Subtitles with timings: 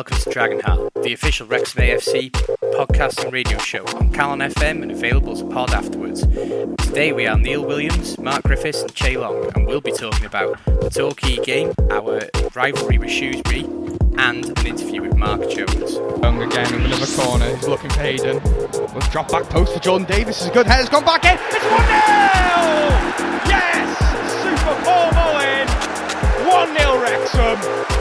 [0.00, 2.30] welcome to Dragon Dragonheart, the official Wrexham AFC
[2.72, 6.22] podcast and radio show on Calon FM and available as a pod afterwards.
[6.22, 10.58] Today we are Neil Williams, Mark Griffiths, and Che Long, and we'll be talking about
[10.64, 12.22] the Torquay game, our
[12.54, 13.64] rivalry with Shrewsbury,
[14.16, 15.92] and an interview with Mark Jones.
[16.22, 17.54] Young again in the middle of a corner.
[17.54, 18.42] He's looking for Hayden.
[18.94, 20.40] With drop back post for Jordan Davies.
[20.40, 20.80] Is a good head.
[20.80, 21.36] It's gone back in.
[21.36, 22.00] It's 1 0!
[23.52, 23.98] Yes!
[24.40, 25.68] Super Paul Mullin.
[26.48, 27.99] 1 0 Wrexham.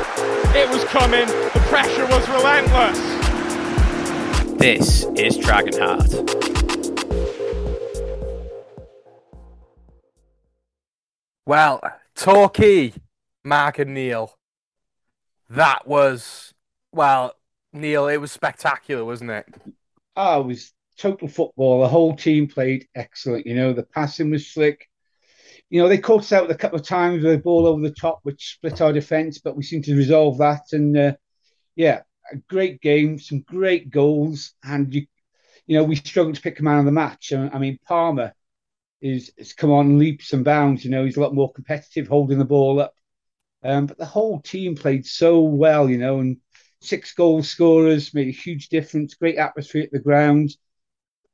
[0.56, 1.28] It was coming.
[1.28, 2.98] The pressure was relentless.
[4.58, 6.10] This is Dragonheart.
[11.46, 11.82] Well,
[12.16, 12.94] Torquay,
[13.44, 14.38] Mark and Neil.
[15.50, 16.54] That was,
[16.92, 17.36] well,
[17.72, 19.46] Neil, it was spectacular, wasn't it?
[20.16, 21.82] Oh, it was total football.
[21.82, 23.46] The whole team played excellent.
[23.46, 24.89] You know, the passing was slick.
[25.70, 27.94] You know, they caught us out a couple of times with a ball over the
[27.94, 30.64] top, which split our defence, but we seem to resolve that.
[30.72, 31.14] And uh,
[31.76, 32.02] yeah,
[32.32, 35.06] a great game, some great goals, and you,
[35.68, 37.32] you know, we struggled to pick a man of the match.
[37.34, 38.34] I mean, Palmer
[39.02, 40.84] is has come on leaps and bounds.
[40.84, 42.94] You know, he's a lot more competitive, holding the ball up.
[43.64, 46.38] Um, but the whole team played so well, you know, and
[46.82, 49.16] six goal scorers made a huge difference.
[49.16, 50.52] Great atmosphere at the ground.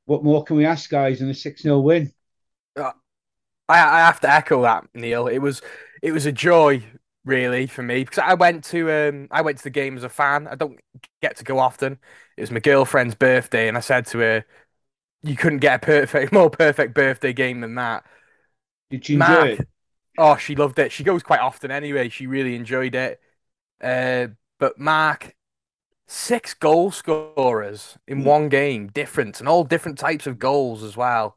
[0.06, 2.12] What more can we ask, guys, in a 6 0 win?
[3.68, 5.26] I, I have to echo that, Neil.
[5.26, 5.62] It was
[6.02, 6.82] it was a joy,
[7.24, 10.08] really, for me because I went to um I went to the game as a
[10.08, 10.46] fan.
[10.46, 10.78] I don't
[11.22, 11.98] get to go often.
[12.36, 14.44] It was my girlfriend's birthday, and I said to her,
[15.22, 18.04] "You couldn't get a perfect, more perfect birthday game than that."
[18.90, 19.68] Did you enjoy it?
[20.18, 20.92] Oh, she loved it.
[20.92, 22.08] She goes quite often anyway.
[22.08, 23.20] She really enjoyed it.
[23.82, 24.28] Uh,
[24.58, 25.34] but Mark,
[26.06, 28.24] six goal scorers in hmm.
[28.24, 31.36] one game, different, and all different types of goals as well.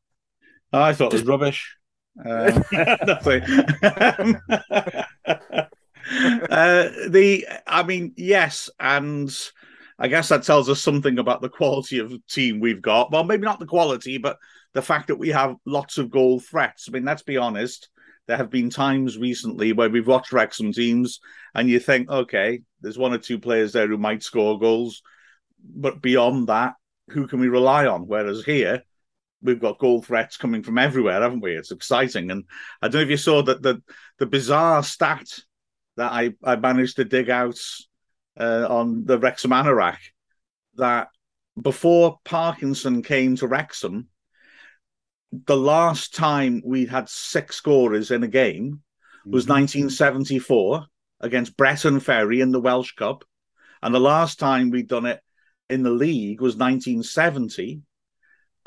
[0.71, 1.23] I thought Just...
[1.23, 1.78] it was rubbish.
[2.17, 2.63] Um,
[6.49, 9.35] uh, the, I mean, yes, and
[9.97, 13.11] I guess that tells us something about the quality of team we've got.
[13.11, 14.37] Well, maybe not the quality, but
[14.73, 16.87] the fact that we have lots of goal threats.
[16.87, 17.89] I mean, let's be honest.
[18.27, 21.19] There have been times recently where we've watched Wrexham teams,
[21.55, 25.01] and you think, okay, there's one or two players there who might score goals,
[25.63, 26.75] but beyond that,
[27.09, 28.07] who can we rely on?
[28.07, 28.83] Whereas here,
[29.41, 31.55] we've got goal threats coming from everywhere, haven't we?
[31.55, 32.31] It's exciting.
[32.31, 32.45] And
[32.81, 33.81] I don't know if you saw that the
[34.17, 35.27] the bizarre stat
[35.97, 37.59] that I, I managed to dig out
[38.39, 39.97] uh, on the Wrexham Anorak
[40.75, 41.09] that
[41.61, 44.07] before Parkinson came to Wrexham,
[45.31, 48.81] the last time we had six scorers in a game
[49.25, 49.53] was mm-hmm.
[49.53, 50.85] 1974
[51.21, 53.25] against Briton Ferry in the Welsh Cup.
[53.81, 55.21] And the last time we'd done it
[55.69, 57.81] in the league was 1970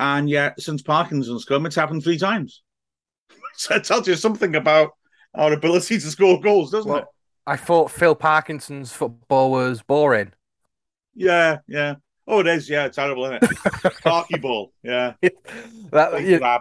[0.02, 2.62] and yet, since Parkinson's come, it's happened three times.
[3.54, 4.90] so it tells you something about
[5.34, 7.06] our ability to score goals, doesn't well, it?
[7.46, 10.32] I thought Phil Parkinson's football was boring.
[11.14, 11.96] Yeah, yeah.
[12.26, 12.68] Oh, it is.
[12.68, 13.92] Yeah, terrible, isn't it?
[14.02, 14.72] Parky ball.
[14.82, 15.14] Yeah.
[15.92, 16.60] that,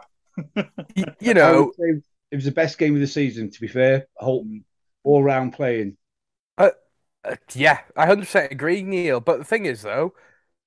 [0.95, 3.49] you, you know, it was the best game of the season.
[3.49, 4.45] To be fair, whole
[5.03, 5.97] all round playing.
[6.57, 6.71] Uh,
[7.23, 9.19] uh, yeah, I hundred percent agree, Neil.
[9.19, 10.13] But the thing is, though,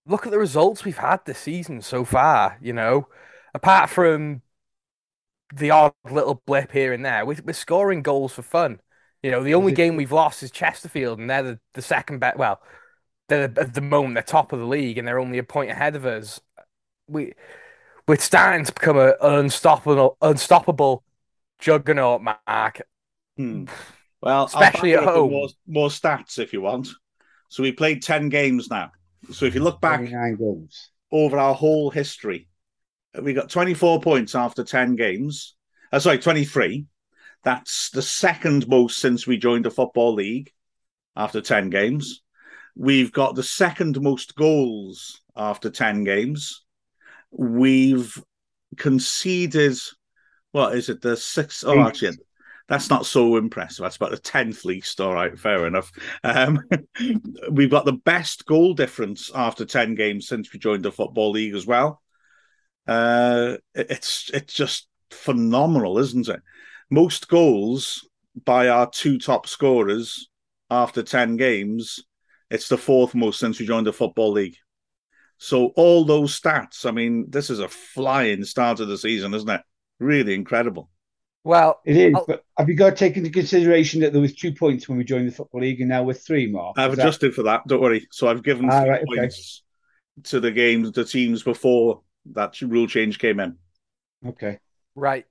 [0.06, 2.59] look at the results we've had this season so far.
[2.60, 3.09] You know,
[3.54, 4.42] apart from
[5.54, 8.81] the odd little blip here and there, we're, we're scoring goals for fun.
[9.22, 12.37] You know, the only game we've lost is Chesterfield, and they're the, the second best.
[12.37, 12.60] Well,
[13.28, 15.97] they're at the moment they're top of the league, and they're only a point ahead
[15.97, 16.41] of us.
[17.09, 17.32] We
[18.06, 21.04] we're starting to become a, an unstoppable, unstoppable
[21.59, 22.82] juggernaut, Mark.
[23.38, 23.65] Hmm.
[24.21, 25.31] Well, especially at home.
[25.31, 26.88] More, more stats if you want.
[27.48, 28.92] So we played ten games now.
[29.33, 30.01] So if you look back
[31.11, 32.49] over our whole history,
[33.21, 35.55] we got 24 points after 10 games.
[35.93, 36.87] Uh, sorry, 23.
[37.45, 40.51] That's the second most since we joined the Football League
[41.15, 42.23] after 10 games.
[42.75, 46.65] We've got the second most goals after 10 games.
[47.31, 48.23] We've
[48.77, 49.77] conceded,
[50.53, 51.63] what is it, the six?
[51.65, 52.19] Oh, actually,
[52.69, 53.83] that's not so impressive.
[53.83, 55.01] That's about the tenth least.
[55.01, 55.93] All right, fair enough.
[56.23, 56.63] Um,
[57.51, 61.55] we've got the best goal difference after ten games since we joined the football league
[61.55, 62.03] as well.
[62.87, 66.41] Uh, it's it's just phenomenal, isn't it?
[66.91, 68.09] Most goals
[68.45, 70.28] by our two top scorers
[70.71, 72.01] after ten games.
[72.51, 74.57] It's the fourth most since we joined the football league.
[75.39, 79.49] So all those stats, I mean, this is a flying start of the season, isn't
[79.51, 79.60] it?
[79.99, 80.89] Really incredible.
[81.45, 82.15] Well, it is.
[82.15, 82.25] I'll...
[82.27, 85.05] But have you got to take into consideration that there was two points when we
[85.05, 86.73] joined the football league, and now we're three more?
[86.77, 87.35] I've adjusted that...
[87.35, 87.67] for that.
[87.67, 88.07] Don't worry.
[88.11, 89.63] So I've given ah, right, points
[90.19, 90.31] okay.
[90.31, 92.01] to the games, the teams before
[92.33, 93.57] that rule change came in.
[94.27, 94.59] Okay.
[94.95, 95.27] Right.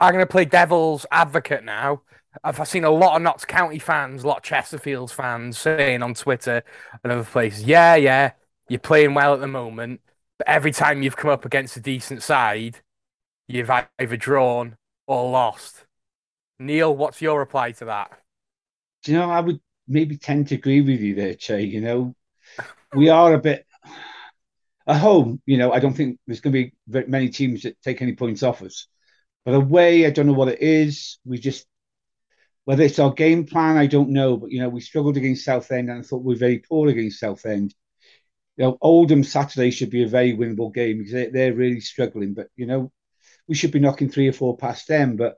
[0.00, 2.02] I'm going to play devil's advocate now,
[2.42, 6.14] I've seen a lot of Notts County fans, a lot of Chesterfield fans saying on
[6.14, 6.64] Twitter
[7.02, 8.32] and other places, yeah, yeah,
[8.68, 10.00] you're playing well at the moment,
[10.38, 12.80] but every time you've come up against a decent side,
[13.46, 15.84] you've either drawn or lost.
[16.58, 18.18] Neil, what's your reply to that?
[19.02, 21.62] Do you know, I would maybe tend to agree with you there, Che.
[21.62, 22.14] You know,
[22.94, 23.66] we are a bit
[24.86, 25.42] at home.
[25.46, 28.42] You know, I don't think there's going to be many teams that take any points
[28.42, 28.86] off us.
[29.44, 31.18] But away, I don't know what it is.
[31.24, 31.66] We just
[32.64, 34.36] whether it's our game plan, I don't know.
[34.36, 37.20] But you know, we struggled against Southend, and I thought we were very poor against
[37.20, 37.74] Southend.
[38.56, 42.34] You know, Oldham Saturday should be a very winnable game because they, they're really struggling.
[42.34, 42.90] But you know,
[43.48, 45.16] we should be knocking three or four past them.
[45.16, 45.36] But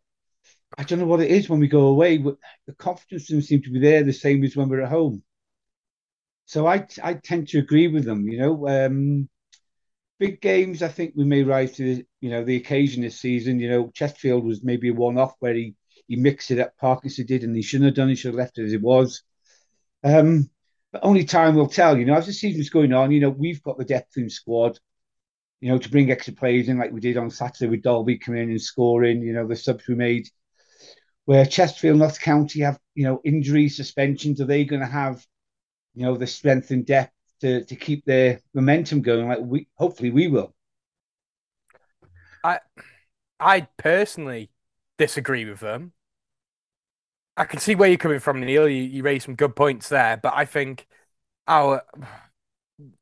[0.76, 2.18] I don't know what it is when we go away.
[2.18, 5.22] The confidence doesn't seem to be there the same as when we're at home.
[6.46, 8.28] So I I tend to agree with them.
[8.28, 9.28] You know, um,
[10.18, 10.82] big games.
[10.82, 13.60] I think we may rise to you know the occasion this season.
[13.60, 15.74] You know, Chesterfield was maybe a one-off where he
[16.06, 16.76] he mixed it up.
[16.78, 18.08] Parkinson did, and he shouldn't have done.
[18.08, 19.22] He should have left it as it was.
[20.04, 20.48] Um,
[20.92, 21.98] but only time will tell.
[21.98, 24.78] You know, as the season's going on, you know we've got the depth in squad.
[25.60, 28.42] You know, to bring extra players in like we did on Saturday with Dalby coming
[28.42, 29.22] in and scoring.
[29.22, 30.28] You know, the subs we made
[31.26, 35.24] where Chesterfield, Notts County have, you know, injuries, suspensions, are they going to have,
[35.94, 39.28] you know, the strength and depth to, to keep their momentum going?
[39.28, 40.54] Like we, hopefully, we will.
[42.44, 42.60] I,
[43.40, 44.50] I personally
[44.98, 45.92] disagree with them.
[47.36, 48.68] I can see where you're coming from, Neil.
[48.68, 50.86] You, you raised some good points there, but I think
[51.48, 51.82] our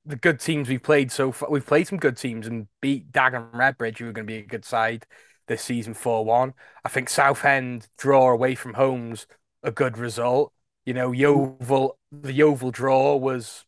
[0.05, 3.53] the good teams we've played so far, we've played some good teams and beat Dagenham
[3.53, 5.07] Redbridge, who are going to be a good side
[5.47, 6.55] this season 4 1.
[6.85, 9.27] I think Southend draw away from home's
[9.63, 10.53] a good result.
[10.87, 13.65] You know, Yeovil, the Yeovil draw was,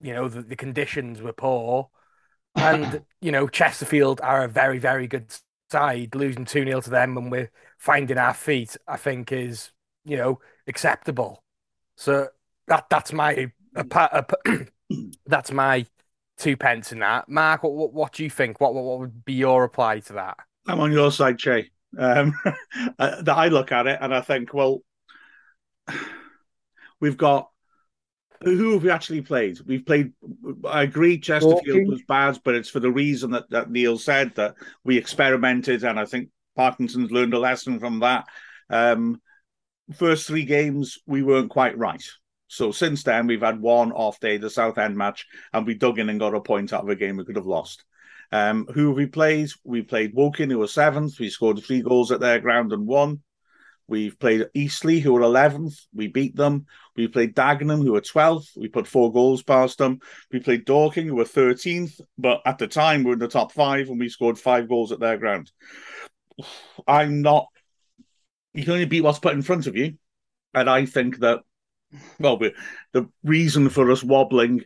[0.00, 1.90] you know, the, the conditions were poor.
[2.54, 5.34] And, you know, Chesterfield are a very, very good
[5.70, 6.14] side.
[6.14, 9.72] Losing 2 0 to them and we're finding our feet, I think, is,
[10.04, 11.44] you know, acceptable.
[11.96, 12.28] So
[12.66, 14.24] that that's my a, a,
[15.26, 15.86] that's my
[16.38, 17.28] two pence in that.
[17.28, 18.60] Mark, what, what, do you think?
[18.60, 20.38] What, what what would be your reply to that?
[20.66, 21.70] I'm on your side, Che.
[21.98, 22.34] Um,
[22.98, 24.82] that I look at it and I think, well,
[27.00, 27.50] we've got
[28.42, 29.60] who have we actually played?
[29.66, 30.12] We've played.
[30.66, 34.54] I agree, Chesterfield was bad, but it's for the reason that, that Neil said that
[34.82, 38.26] we experimented, and I think Parkinson's learned a lesson from that.
[38.70, 39.20] Um,
[39.94, 42.02] first three games, we weren't quite right.
[42.50, 46.08] So since then, we've had one off day, the Southend match, and we dug in
[46.08, 47.84] and got a point out of a game we could have lost.
[48.32, 49.50] Um, who have we played?
[49.62, 51.20] We played Woking, who were seventh.
[51.20, 53.22] We scored three goals at their ground and won.
[53.86, 55.86] We've played Eastleigh, who were 11th.
[55.94, 56.66] We beat them.
[56.96, 58.56] We played Dagenham, who were 12th.
[58.56, 60.00] We put four goals past them.
[60.32, 62.00] We played Dorking, who were 13th.
[62.18, 64.90] But at the time, we were in the top five and we scored five goals
[64.90, 65.52] at their ground.
[66.88, 67.46] I'm not.
[68.54, 69.98] You can only beat what's put in front of you.
[70.52, 71.40] And I think that,
[72.18, 72.38] well,
[72.92, 74.62] the reason for us wobbling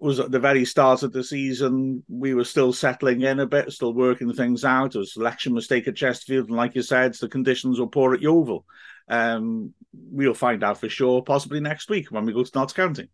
[0.00, 2.02] was at the very start of the season.
[2.08, 4.94] We were still settling in a bit, still working things out.
[4.94, 8.22] It was selection mistake at Chesterfield, and like you said, the conditions were poor at
[8.22, 8.64] Yeovil.
[9.08, 13.10] Um, we'll find out for sure, possibly next week when we go to Notts County.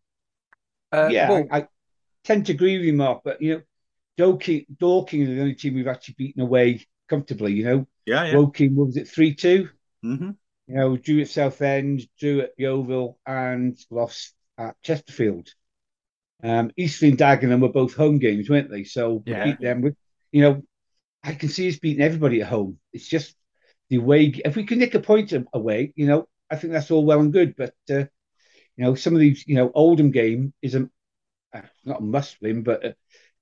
[0.93, 1.69] Uh, yeah, well, I, I,
[2.23, 3.23] tend to agree with you, Mark.
[3.25, 3.62] But you know,
[4.17, 7.53] Dorking, Dorking is the only team we've actually beaten away comfortably.
[7.53, 8.37] You know, yeah, yeah.
[8.37, 9.69] Woking, what was it, three two?
[10.05, 10.31] Mm-hmm.
[10.66, 15.48] You know, drew at Southend, drew at Yeovil, and lost at Chesterfield.
[16.42, 18.85] Um, Eastleigh and Dagenham were both home games, weren't they?
[18.85, 19.44] So yeah.
[19.44, 19.96] beat them with,
[20.32, 20.62] you know,
[21.23, 22.78] I can see us beating everybody at home.
[22.92, 23.35] It's just
[23.88, 27.04] the way, if we can nick a point away, you know, I think that's all
[27.04, 27.54] well and good.
[27.56, 28.06] But, uh,
[28.76, 30.88] you know, some of these, you know, Oldham game is a,
[31.54, 32.92] uh, not a must win, but uh,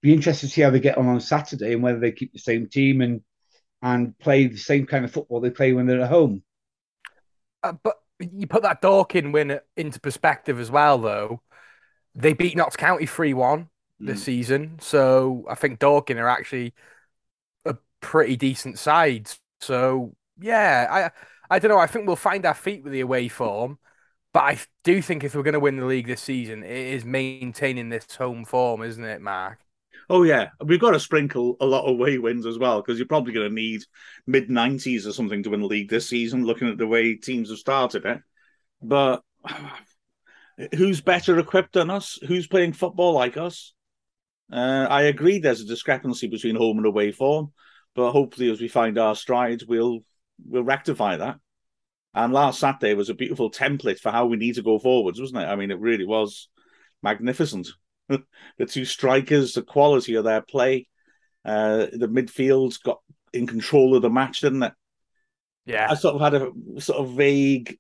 [0.01, 2.39] be interested to see how they get on on Saturday and whether they keep the
[2.39, 3.23] same team and
[3.83, 6.43] and play the same kind of football they play when they're at home.
[7.65, 11.41] Uh, but you put that Dorking win into perspective as well, though.
[12.15, 13.69] They beat Notts County 3 1
[13.99, 14.25] this mm.
[14.25, 14.79] season.
[14.81, 16.75] So I think Dorking are actually
[17.65, 19.31] a pretty decent side.
[19.61, 21.11] So yeah,
[21.51, 21.79] I I don't know.
[21.79, 23.79] I think we'll find our feet with the away form.
[24.33, 27.05] But I do think if we're going to win the league this season, it is
[27.05, 29.64] maintaining this home form, isn't it, Mark?
[30.11, 33.09] Oh yeah, we've got to sprinkle a lot of away wins as well because you're
[33.09, 33.83] probably going to need
[34.27, 36.45] mid nineties or something to win the league this season.
[36.45, 38.21] Looking at the way teams have started it,
[38.83, 39.23] but
[40.77, 42.19] who's better equipped than us?
[42.27, 43.73] Who's playing football like us?
[44.53, 47.53] Uh, I agree there's a discrepancy between home and away form,
[47.95, 50.01] but hopefully as we find our strides, we'll
[50.45, 51.39] we'll rectify that.
[52.15, 55.43] And last Saturday was a beautiful template for how we need to go forwards, wasn't
[55.43, 55.47] it?
[55.47, 56.49] I mean, it really was
[57.03, 57.69] magnificent.
[58.59, 60.89] the two strikers, the quality of their play,
[61.45, 63.01] uh, the midfields got
[63.33, 64.73] in control of the match, didn't it?
[65.67, 67.79] Yeah, I sort of had a sort of vague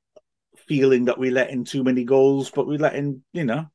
[0.66, 3.66] feeling that we let in too many goals, but we let in, you know,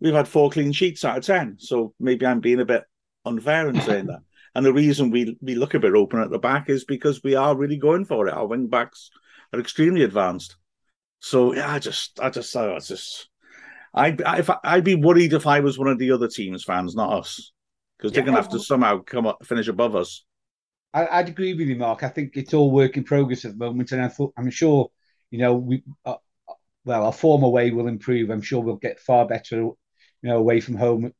[0.00, 1.56] we've had four clean sheets out of ten.
[1.58, 2.84] So maybe I'm being a bit
[3.24, 4.20] unfair in saying that.
[4.52, 7.36] And the reason we we look a bit open at the back is because we
[7.36, 8.34] are really going for it.
[8.34, 9.08] Our wing backs
[9.52, 10.56] are extremely advanced.
[11.20, 13.29] So yeah, I just I just I just
[13.94, 17.12] I'd if I'd be worried if I was one of the other teams' fans, not
[17.12, 17.52] us,
[17.98, 18.24] because they're Yeah.
[18.24, 20.24] gonna have to somehow come up finish above us.
[20.92, 22.02] I, I'd agree with you, Mark.
[22.02, 24.90] I think it's all work in progress at the moment, and I thought, I'm sure,
[25.30, 26.16] you know, we uh,
[26.84, 28.30] well, our form away will improve.
[28.30, 29.76] I'm sure we'll get far better, you
[30.22, 31.12] know, away from home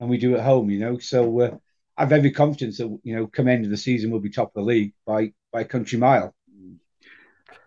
[0.00, 0.70] than we do at home.
[0.70, 1.56] You know, so uh,
[1.96, 4.54] I've every confidence that you know, come end of the season, we'll be top of
[4.54, 6.34] the league by by country mile.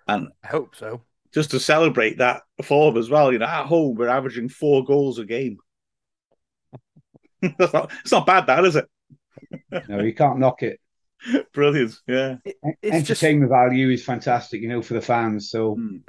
[0.08, 1.06] And I hope so.
[1.34, 5.20] Just to celebrate that form as well, you know, at home we're averaging four goals
[5.20, 5.58] a game.
[7.58, 8.86] That's not, it's not bad, that is it?
[9.88, 10.80] No, you can't knock it.
[11.54, 12.38] Brilliant, yeah.
[12.82, 15.50] It's just Entertainment value is fantastic, you know, for the fans.
[15.50, 16.02] So Mm.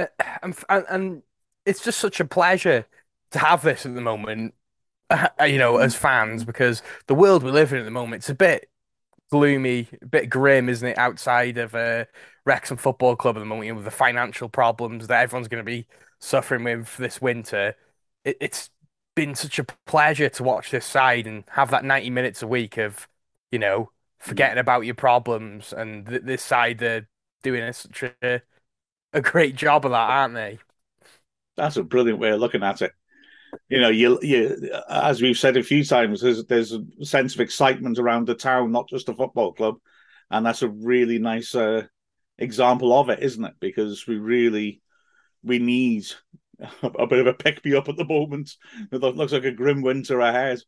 [0.43, 1.23] and, and and
[1.67, 2.87] it's just such a pleasure
[3.33, 4.55] to have this at the moment,
[5.47, 8.35] you know, as fans, because the world we live in at the moment, it's a
[8.35, 8.69] bit
[9.31, 10.99] gloomy, a bit grim, isn't it?
[10.99, 12.05] Outside of uh,
[12.45, 15.65] Wrexham Football Club at the moment, you know, with the financial problems that everyone's going
[15.65, 15.87] to be
[16.19, 17.75] suffering with this winter.
[18.25, 18.71] It, it's
[19.15, 22.77] been such a pleasure to watch this side and have that 90 minutes a week
[22.79, 23.09] of,
[23.51, 27.09] you know, forgetting about your problems and th this side they're
[27.43, 28.43] doing a, such a,
[29.13, 30.59] a great job of that, aren't they?
[31.57, 32.93] That's a brilliant way of looking at it.
[33.69, 37.41] You know, you you as we've said a few times, there's there's a sense of
[37.41, 39.79] excitement around the town, not just a football club,
[40.31, 41.87] and that's a really nice uh,
[42.41, 43.55] example of it, isn't it?
[43.61, 44.83] Because we really
[45.45, 46.07] we need
[46.83, 48.57] a, a bit of a pick me up at the moment.
[48.93, 50.61] It looks like a grim winter ahead.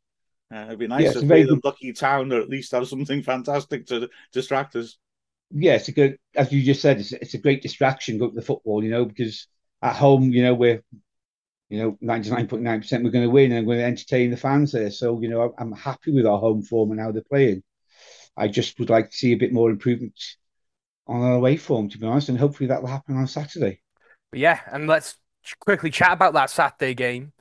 [0.54, 2.88] Uh, it'd be nice Yeah, to a be the lucky town or at least have
[2.88, 4.98] something fantastic to distract us.
[5.50, 8.36] yeah, it's a good, as you just said, it's, it's a great distraction going to
[8.36, 9.46] the football, you know, because
[9.82, 10.82] at home, you know, we're,
[11.70, 14.90] you know, 99.9% we're going to win and we're going to entertain the fans there.
[14.90, 17.62] So, you know, I'm happy with our home form and how they're playing.
[18.36, 20.14] I just would like to see a bit more improvement
[21.06, 23.80] on our away form, to be honest, and hopefully that will happen on Saturday.
[24.30, 25.16] But yeah, and let's
[25.60, 27.32] quickly chat about that Saturday game.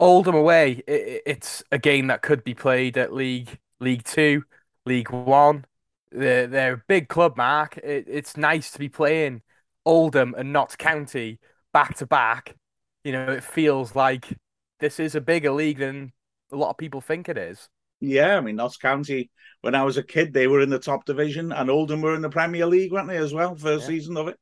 [0.00, 4.44] Oldham away, i i- it's a game that could be played at League League Two,
[4.86, 5.66] League One.
[6.12, 7.78] They're, they're a big club, Mark.
[7.78, 9.42] It, it's nice to be playing
[9.86, 11.40] Oldham and Notts County
[11.72, 12.56] back to back.
[13.04, 14.36] You know, it feels like
[14.80, 16.12] this is a bigger league than
[16.52, 17.68] a lot of people think it is.
[18.08, 19.30] Yeah, I mean, Notts County,
[19.60, 22.22] when I was a kid, they were in the top division, and Oldham were in
[22.22, 23.88] the Premier League, weren't they, as well, first Yeah.
[23.88, 24.38] season of it?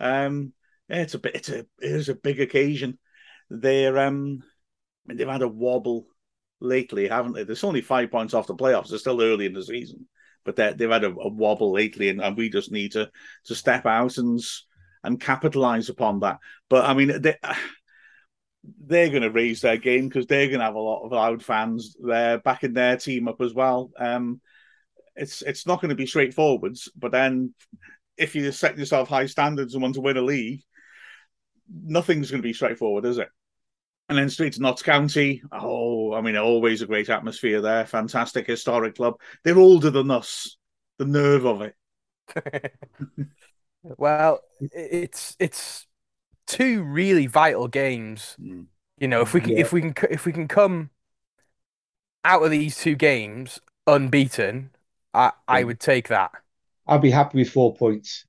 [0.00, 0.52] Um,
[0.88, 2.98] yeah, it's a bit, it's a, it is a big occasion.
[3.50, 6.06] They're, um, I mean, they've had a wobble
[6.60, 7.44] lately, haven't they?
[7.44, 8.88] There's only five points off the playoffs.
[8.88, 10.08] They're still early in the season,
[10.44, 13.10] but they've had a, a wobble lately, and, and we just need to
[13.46, 14.40] to step out and
[15.04, 16.38] and capitalize upon that.
[16.68, 17.36] But I mean, they,
[18.86, 21.42] they're going to raise their game because they're going to have a lot of loud
[21.42, 23.90] fans there backing their team up as well.
[23.98, 24.40] Um,
[25.14, 27.54] it's it's not going to be straightforward, but then
[28.16, 30.62] if you set yourself high standards and want to win a league,
[31.84, 33.28] nothing's going to be straightforward, is it?
[34.08, 35.42] And then straight to Notts County.
[35.50, 37.86] Oh, I mean, always a great atmosphere there.
[37.86, 39.14] Fantastic historic club.
[39.42, 40.56] They're older than us.
[40.98, 41.74] The nerve of it.
[43.82, 45.85] Well, it's it's
[46.46, 48.36] two really vital games.
[48.40, 48.66] Mm.
[48.98, 49.60] You know, if we can Yeah.
[49.60, 50.90] if we can if we can come
[52.24, 54.70] out of these two games unbeaten,
[55.14, 56.32] I I would take that.
[56.86, 58.24] I'd be happy with four points.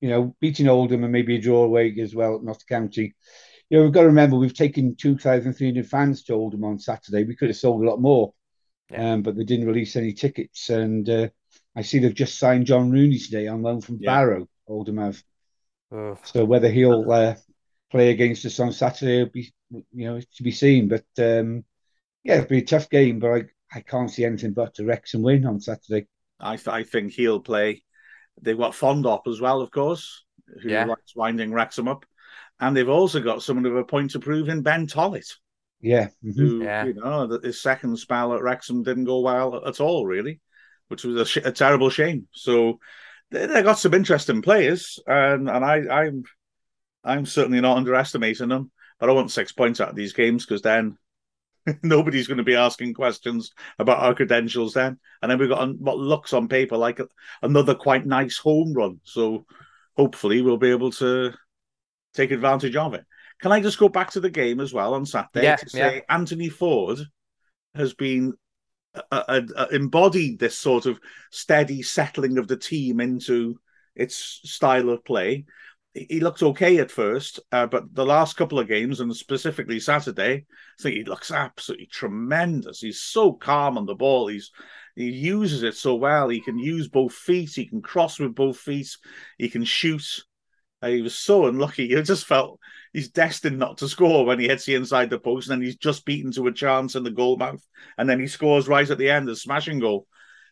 [0.00, 3.14] You know, beating Oldham and maybe a draw away as well at Notts County.
[3.70, 7.24] You know, we've got to remember we've taken 2,300 fans to Oldham on Saturday.
[7.24, 8.34] We could have sold a lot more,
[8.90, 9.14] Yeah.
[9.14, 10.68] um, but they didn't release any tickets.
[10.68, 11.28] And uh,
[11.74, 14.10] I see they've just signed John Rooney today on loan from Yeah.
[14.10, 15.22] Barrow, Oldham have.
[15.90, 16.18] Ugh.
[16.24, 17.36] So whether he'll uh,
[17.94, 20.88] play against us on Saturday will be, you know, to be seen.
[20.88, 21.64] But um,
[22.24, 25.22] yeah, it'll be a tough game, but I, I can't see anything but a Wrexham
[25.22, 26.08] win on Saturday.
[26.40, 27.84] I, th- I think he'll play.
[28.42, 30.24] They've got Fondop as well, of course,
[30.60, 30.86] who Yeah.
[30.86, 32.04] likes winding Wrexham up.
[32.58, 35.32] And they've also got someone of a point to prove in Ben Tollitt,
[35.80, 36.08] Yeah.
[36.24, 36.36] mhm.
[36.36, 36.86] who, Yeah.
[36.86, 40.40] you know, that his second spell at Wrexham didn't go well at all, really,
[40.88, 42.26] which was a, sh- a terrible shame.
[42.32, 42.80] So
[43.30, 46.24] they, they got some interesting players, and and I, I'm
[47.04, 48.70] I'm certainly not underestimating them.
[48.98, 50.96] But I want six points out of these games because then
[51.82, 54.98] nobody's going to be asking questions about our credentials then.
[55.20, 57.00] And then we've got what looks on paper like
[57.42, 59.00] another quite nice home run.
[59.04, 59.46] So
[59.96, 61.32] hopefully we'll be able to
[62.14, 63.04] take advantage of it.
[63.40, 65.96] Can I just go back to the game as well on Saturday Yeah, to say
[65.96, 66.14] yeah.
[66.14, 67.04] Anthony Forde
[67.74, 68.34] has been
[68.94, 73.58] uh, uh, uh, embodied this sort of steady settling of the team into
[73.96, 75.44] its style of play.
[75.94, 80.44] He looked okay at first, uh, but the last couple of games, and specifically Saturday,
[80.78, 82.80] I think he looks absolutely tremendous.
[82.80, 84.26] He's so calm on the ball.
[84.26, 84.50] He's
[84.96, 86.28] he uses it so well.
[86.28, 87.52] He can use both feet.
[87.54, 88.88] He can cross with both feet.
[89.38, 90.04] He can shoot.
[90.82, 91.88] Uh, he was so unlucky.
[91.94, 92.60] He just felt
[92.92, 95.76] he's destined not to score when he hits the inside the post, and then he's
[95.76, 97.64] just beaten to a chance in the goal mouth,
[97.98, 100.06] and then he scores right at the end, a smashing goal.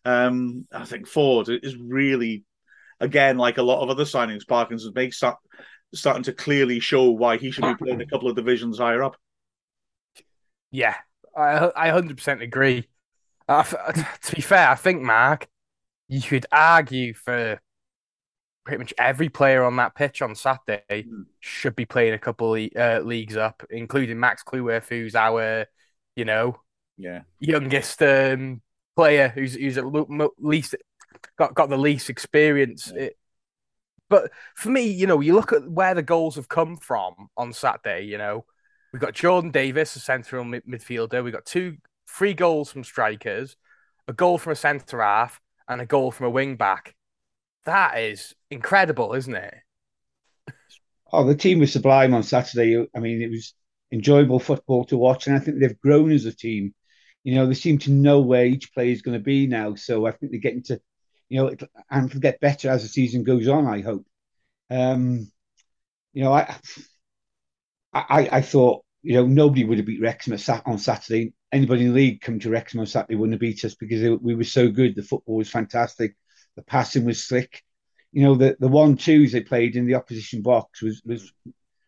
[0.04, 2.44] Um, I think Forde is really
[3.02, 5.36] again, like a lot of other signings, Parkinson's makes start,
[5.92, 9.16] starting to clearly show why he should be playing a couple of divisions higher up.
[10.70, 10.94] Yeah,
[11.36, 12.88] I I hundred percent agree.
[13.48, 15.48] Uh, to be fair, I think Mark,
[16.08, 17.60] you could argue for
[18.64, 21.24] pretty much every player on that pitch on Saturday mm.
[21.40, 25.66] should be playing a couple of, uh, leagues up, including Max Cleworth, who's our,
[26.14, 26.60] you know,
[26.96, 28.62] yeah, youngest um,
[28.94, 29.84] player who's who's at
[30.38, 30.76] least
[31.38, 32.90] got got the least experience.
[32.90, 33.16] It,
[34.08, 37.52] but for me, you know, you look at where the goals have come from on
[37.52, 38.04] Saturday.
[38.06, 38.44] You know,
[38.92, 41.24] we've got Jordan Davies, a central mid- midfielder.
[41.24, 43.56] We've got two, three goals from strikers,
[44.08, 46.94] a goal from a centre half, and a goal from a wing back.
[47.64, 49.54] That is incredible, isn't it?
[51.12, 52.86] Oh, the team was sublime on Saturday.
[52.94, 53.54] I mean, it was
[53.92, 56.74] enjoyable football to watch, and I think they've grown as a team.
[57.22, 59.74] You know, they seem to know where each player is going to be now.
[59.74, 60.80] So I think they're getting to
[61.32, 61.56] you know,
[61.90, 63.66] and get better as the season goes on.
[63.66, 64.04] I hope.
[64.68, 65.32] Um,
[66.12, 66.54] you know, I,
[67.90, 70.36] I, I thought you know nobody would have beat Wrexham
[70.66, 71.32] on Saturday.
[71.50, 74.34] Anybody in the league come to Wrexham on Saturday wouldn't have beat us because we
[74.34, 74.94] were so good.
[74.94, 76.16] The football was fantastic.
[76.56, 77.62] The passing was slick.
[78.12, 81.32] You know, the the one twos they played in the opposition box was was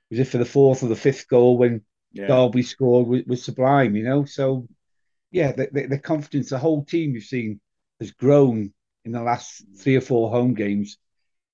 [0.08, 1.82] was it for the fourth or the fifth goal when
[2.12, 2.28] yeah.
[2.28, 3.94] Dalby scored was, was, sublime.
[3.94, 4.66] You know, so
[5.30, 7.60] yeah, the, the, the confidence the whole team you've seen
[8.00, 8.72] has grown
[9.04, 10.98] in the last three or four home games.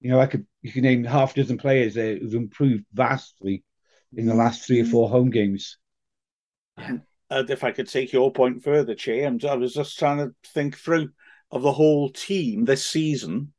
[0.01, 3.65] You know, I could you can name half a dozen players there who've improved vastly
[4.15, 5.79] in the last three or four home games.
[6.77, 10.35] And uh, if I could take your point further, Che, I was just trying to
[10.53, 11.11] think through
[11.51, 13.53] of the whole team this season.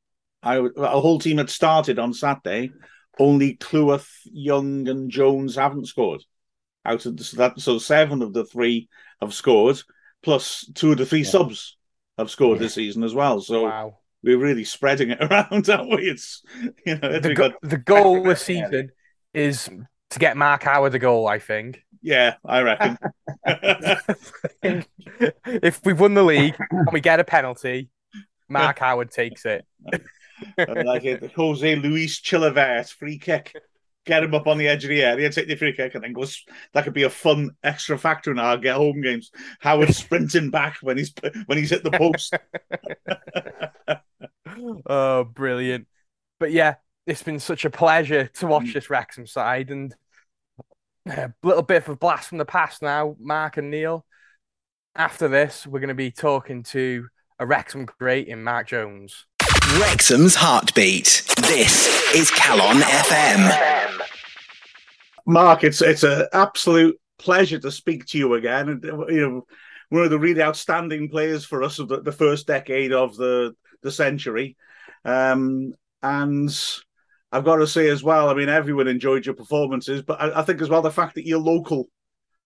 [0.43, 2.71] I a whole team had started on Saturday.
[3.19, 6.23] Only Cleworth, Young, and Jones haven't scored.
[6.83, 8.89] Out of the, so that, so seven of the three
[9.19, 9.79] have scored,
[10.23, 11.29] plus two of the three yeah.
[11.29, 11.77] subs
[12.17, 13.41] have scored this season as well.
[13.41, 13.97] So wow.
[14.23, 16.09] we're really spreading it around, aren't we?
[16.09, 16.43] It's
[16.85, 17.61] you know the, go- got...
[17.61, 18.91] the goal this season
[19.33, 19.69] is
[20.11, 21.27] to get Mark Howard the goal.
[21.27, 21.83] I think.
[22.01, 22.97] Yeah, I reckon.
[25.45, 27.89] if we won the league and we get a penalty,
[28.49, 29.65] Mark Howard takes it.
[30.57, 33.55] like it, Jose Luis Chilavert free kick
[34.05, 36.13] get him up on the edge of the area, take the free kick, and then
[36.13, 36.43] goes.
[36.73, 39.31] That could be a fun extra factor in our get home games.
[39.59, 41.13] Howard sprinting back when he's
[41.45, 42.33] when he's hit the post.
[44.85, 45.87] oh, brilliant!
[46.39, 48.73] But yeah, it's been such a pleasure to watch mm.
[48.73, 49.95] this Wrexham side, and
[51.07, 54.05] a little bit of a blast from the past now, Mark and Neil.
[54.95, 57.07] After this, we're going to be talking to
[57.39, 59.25] a Wrexham great in Mark Jones.
[59.79, 61.23] Wrexham's heartbeat.
[61.37, 64.01] This is Calon FM.
[65.25, 68.81] Mark, it's it's an absolute pleasure to speak to you again.
[68.83, 69.47] You know,
[69.87, 73.55] one of the really outstanding players for us of the, the first decade of the
[73.81, 74.57] the century.
[75.05, 76.49] Um, and
[77.31, 80.43] I've got to say as well, I mean, everyone enjoyed your performances, but I, I
[80.43, 81.87] think as well the fact that you're local,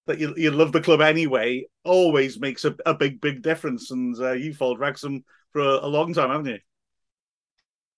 [0.06, 3.90] that you, you love the club anyway, always makes a, a big, big difference.
[3.90, 6.60] And uh, you followed Wrexham for a, a long time, haven't you?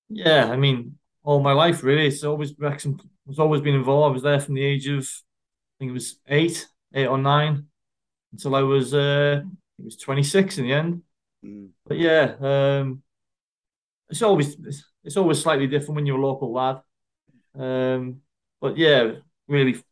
[0.09, 2.07] Yeah, I mean, all my life really.
[2.07, 4.11] It's always Wrexham has always been involved.
[4.11, 7.67] I was there from the age of I think it was eight, eight or nine,
[8.31, 9.41] until I was uh,
[9.77, 11.01] it was twenty six in the end.
[11.45, 11.69] Mm.
[11.85, 13.03] But yeah, um,
[14.09, 14.55] it's always
[15.03, 16.81] it's always slightly different when you're a local lad.
[17.57, 18.21] Um,
[18.61, 19.11] but yeah,
[19.47, 19.83] really, you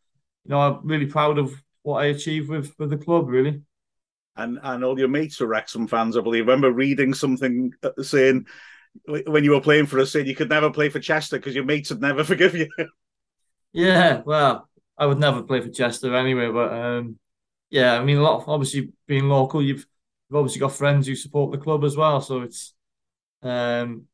[0.45, 3.27] know, I'm really proud of what I achieved with with the club.
[3.29, 3.61] Really.
[4.37, 6.43] And and all your mates are Wrexham fans, I believe.
[6.43, 8.47] I remember reading something uh, saying
[9.05, 11.65] when you were playing for us, saying you could never play for Chester because your
[11.65, 12.69] mates would never forgive you.
[13.73, 17.19] Yeah, well, I would never play for Chester anyway, but um,
[17.69, 18.41] yeah, I mean, a lot.
[18.41, 19.85] Of, obviously, being local, you've
[20.29, 22.73] you've obviously got friends who support the club as well, so it's
[23.43, 24.05] um,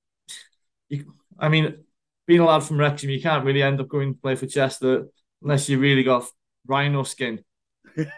[0.89, 1.83] you, I mean,
[2.27, 5.07] being a lad from Wrexham, you can't really end up going to play for Chester
[5.41, 6.25] unless you really got
[6.67, 7.43] rhino skin.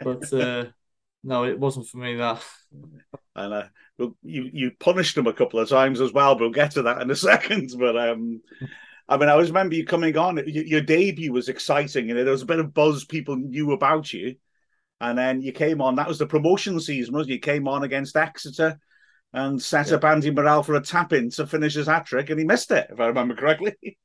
[0.02, 0.65] But uh,
[1.23, 2.43] no, it wasn't for me that.
[3.36, 6.36] I well, you you punished them a couple of times as well.
[6.36, 7.71] But we'll get to that in a second.
[7.77, 8.41] But um,
[9.08, 10.41] I mean, I always remember you coming on.
[10.47, 13.06] Your debut was exciting, and there was a bit of buzz.
[13.06, 14.36] People knew about you,
[15.01, 15.95] and then you came on.
[15.95, 18.79] That was the promotion season, was You came on against Exeter.
[19.34, 19.95] and set Yeah.
[19.95, 22.71] up Andy Morrell for a tap in to finish his hat trick, and he missed
[22.71, 23.75] it, if I remember correctly.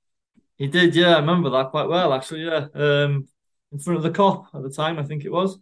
[0.56, 1.14] He did, yeah.
[1.14, 2.44] I remember that quite well, actually.
[2.44, 3.28] Yeah, um,
[3.70, 5.56] in front of the Kop at the time, I think it was.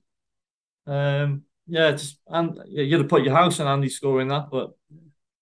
[0.87, 4.73] Um, yeah, just and yeah, you'd have put your house on Andy scoring that, but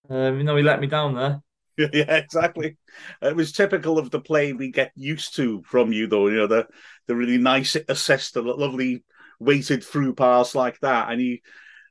[0.08, 1.42] um, you know he let me down there.
[1.92, 2.76] yeah, exactly.
[3.20, 6.28] It was typical of the play we get used to from you, though.
[6.28, 6.66] You know, the
[7.06, 9.04] the really nice assist, the lovely
[9.40, 11.38] weighted through pass like that, and you,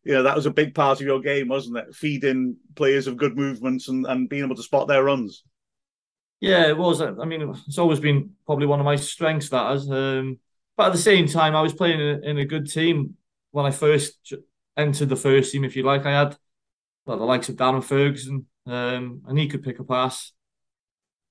[0.04, 1.94] you know, that was a big part of your game, wasn't it?
[1.94, 5.44] Feeding players of good movements and, and being able to spot their runs.
[6.40, 7.02] Yeah, it was.
[7.02, 9.50] I mean, it's always been probably one of my strengths.
[9.50, 10.40] That is, um,
[10.76, 13.16] but at the same time, I was playing in a, in a good team
[13.54, 14.34] when I first
[14.76, 15.64] entered the first team.
[15.64, 16.38] If you like, I had
[17.06, 20.34] well, the likes of Darren Ferguson, um, and he could pick a pass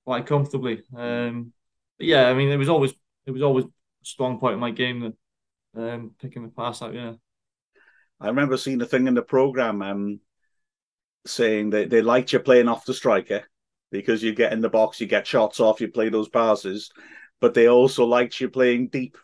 [0.05, 0.83] quite comfortably.
[0.95, 1.53] Um,
[1.99, 2.93] yeah, I mean, it was always
[3.25, 3.69] it was always a
[4.03, 5.13] strong point of my game
[5.75, 6.93] that um, picking the pass out.
[6.93, 7.13] Yeah.
[8.19, 10.19] I remember seeing a thing in the program um,
[11.25, 13.43] saying that they liked you playing off the striker
[13.91, 16.89] because you get in the box, you get shots off, you play those passes,
[17.41, 19.17] but they also liked you playing deep.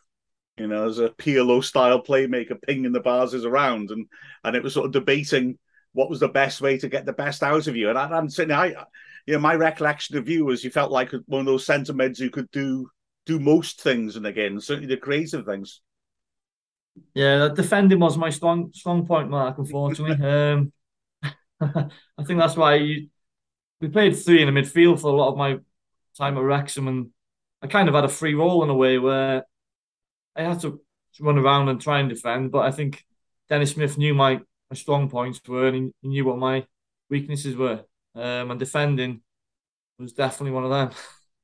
[0.60, 4.06] You know, as a PLO style playmaker, pinging the passes around, and
[4.44, 5.58] and it was sort of debating
[5.94, 7.90] what was the best way to get the best out of you.
[7.90, 8.68] And I, I'm saying, I,
[9.26, 12.20] you know, my recollection of you was you felt like one of those centre mids
[12.20, 12.90] who could do
[13.26, 15.82] do most things in the game, certainly the creative things.
[17.14, 19.58] Yeah, defending was my strong strong point, Mark.
[19.58, 20.74] Unfortunately, um,
[21.62, 23.10] I think that's why you,
[23.82, 25.60] we played three in the midfield for a lot of my
[26.18, 27.10] time at Wrexham, and
[27.62, 29.46] I kind of had a free role in a way where
[30.40, 30.80] I had to
[31.20, 32.52] run around and try and defend.
[32.52, 33.04] But I think
[33.50, 36.66] Dennis Smith knew my, my strong points were, and he, knew what my
[37.10, 37.84] weaknesses were.
[38.16, 39.22] Um, and defending
[39.98, 40.72] was definitely one of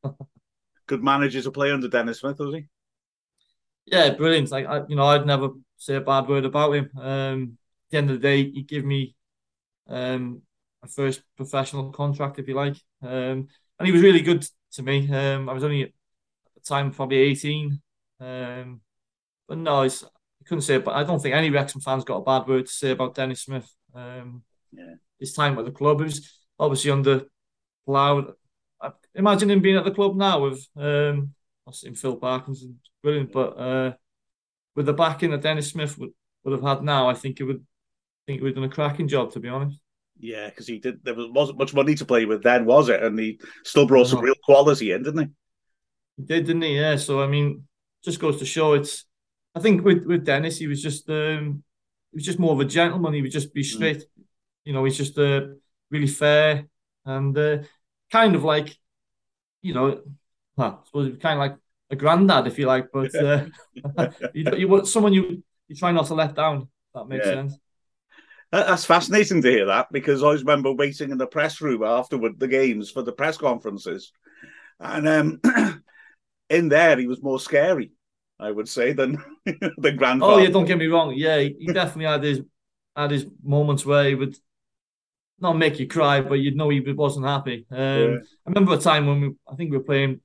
[0.04, 0.16] them.
[0.88, 2.66] Good manager to play under Dennis Smith, was he?
[3.86, 4.52] Yeah, brilliant.
[4.52, 6.90] Like I, you know, I'd never say a bad word about him.
[6.98, 9.16] Um, at the end of the day, he gave me
[9.88, 10.42] um
[10.82, 12.78] my first professional contract, if you like.
[13.02, 15.12] Um, and he was really good to me.
[15.12, 15.92] Um, I was only at
[16.56, 17.82] the time probably eighteen.
[18.20, 18.82] Um,
[19.48, 20.86] but no, it's, I couldn't say it.
[20.86, 23.42] But I don't think any Wrexham fans got a bad word to say about Dennis
[23.44, 23.70] Smith.
[23.94, 24.96] Um, Yeah.
[25.20, 26.02] his time at the club.
[26.02, 26.30] It was
[26.60, 27.24] obviously under
[27.86, 28.34] Cloud.
[28.82, 31.34] I imagine him being at the club now with um,
[31.68, 33.32] I've seen Phil Parkinson, brilliant.
[33.32, 33.94] But uh,
[34.76, 36.12] with the backing that Dennis Smith would,
[36.44, 37.58] would have had now, I think it would
[38.28, 39.78] I think have done a cracking job, to be honest.
[40.20, 41.04] Yeah, because he did.
[41.04, 43.02] There was, wasn't much money to play with then, was it?
[43.04, 45.28] And he still brought some real quality in, didn't he?
[46.18, 46.78] He did, didn't he?
[46.78, 46.96] Yeah.
[46.98, 47.68] So I mean,
[48.04, 49.06] just goes to show it's.
[49.56, 51.64] I think with with Dennis, he was just um,
[52.12, 53.14] he was just more of a gentleman.
[53.14, 54.04] He would just be straight.
[54.66, 55.48] You know, he's just uh,
[55.92, 56.68] really fair
[57.06, 57.60] and uh,
[58.12, 58.76] kind of like,
[59.62, 60.02] you know,
[60.58, 61.58] well, I suppose kind of like
[61.92, 62.88] a granddad, if you like.
[62.92, 63.46] But uh,
[64.34, 66.64] you, you want someone you you try not to let down.
[66.64, 67.34] If that makes Yeah.
[67.36, 67.58] sense.
[68.52, 72.40] That's fascinating to hear that because I always remember waiting in the press room afterward
[72.40, 74.14] the games for the press conferences,
[74.80, 75.42] and um,
[76.50, 77.92] in there he was more scary,
[78.40, 80.34] I would say, than the grandfather.
[80.34, 81.14] Oh yeah, don't get me wrong.
[81.16, 82.42] Yeah, he, definitely had his
[82.96, 84.38] had his moments where he would
[85.40, 87.66] not make you cry, but you'd know he wasn't happy.
[87.72, 88.18] Um, Yeah.
[88.46, 90.22] I remember a time when we, I think we were playing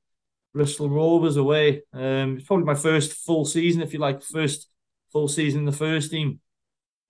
[0.54, 1.82] Bristol Rovers away.
[1.92, 4.68] Um, it's probably my first full season, if you like, first
[5.12, 6.40] full season in the first team.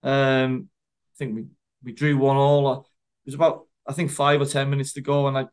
[0.03, 0.69] Um,
[1.13, 1.45] I think we
[1.83, 2.71] we drew one all.
[2.73, 2.85] It
[3.25, 5.45] was about I think five or ten minutes to go, and I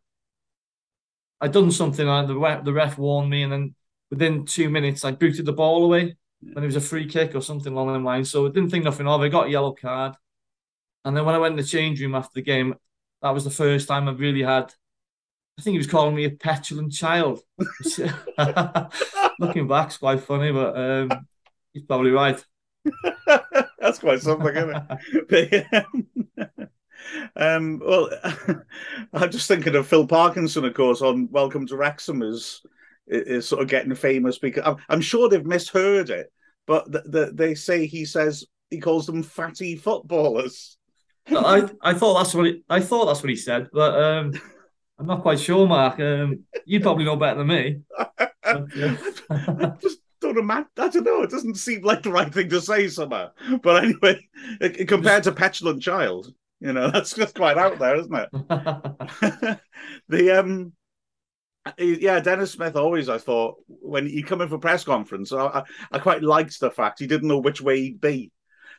[1.40, 2.06] I done something.
[2.06, 3.74] And the ref, the ref warned me, and then
[4.10, 7.42] within two minutes I booted the ball away when it was a free kick or
[7.42, 8.24] something along them line.
[8.24, 9.30] So I didn't think nothing of it.
[9.30, 10.14] Got a yellow card.
[11.04, 12.74] And then when I went in the change room after the game,
[13.22, 14.72] that was the first time I really had.
[15.58, 17.40] I think he was calling me a petulant child.
[19.40, 21.26] Looking back, it's quite funny, but um,
[21.72, 22.42] he's probably right.
[23.78, 24.82] That's quite something, isn't
[25.30, 25.66] it?
[27.36, 28.10] um, well,
[29.12, 32.62] I'm just thinking of Phil Parkinson, of course, on Welcome to Wrexham is
[33.08, 36.30] is sort of getting famous because I'm, I'm sure they've misheard it,
[36.66, 40.76] but th th they say he says he calls them fatty footballers.
[41.28, 44.32] I I thought that's what he, I thought that's what he said, but um,
[44.98, 46.00] I'm not quite sure, Mark.
[46.00, 47.80] Um, you probably know better than me.
[48.44, 50.68] I just don't imagine.
[50.78, 51.22] I don't know.
[51.22, 53.30] It doesn't seem like the right thing to say somehow.
[53.62, 54.26] But anyway,
[54.60, 59.58] it- compared to petulant child, you know, that's just quite out there, isn't it?
[60.08, 60.72] the um
[61.78, 65.98] yeah dennis smith always i thought when he come in for press conference I, I
[65.98, 68.30] quite liked the fact he didn't know which way he'd be.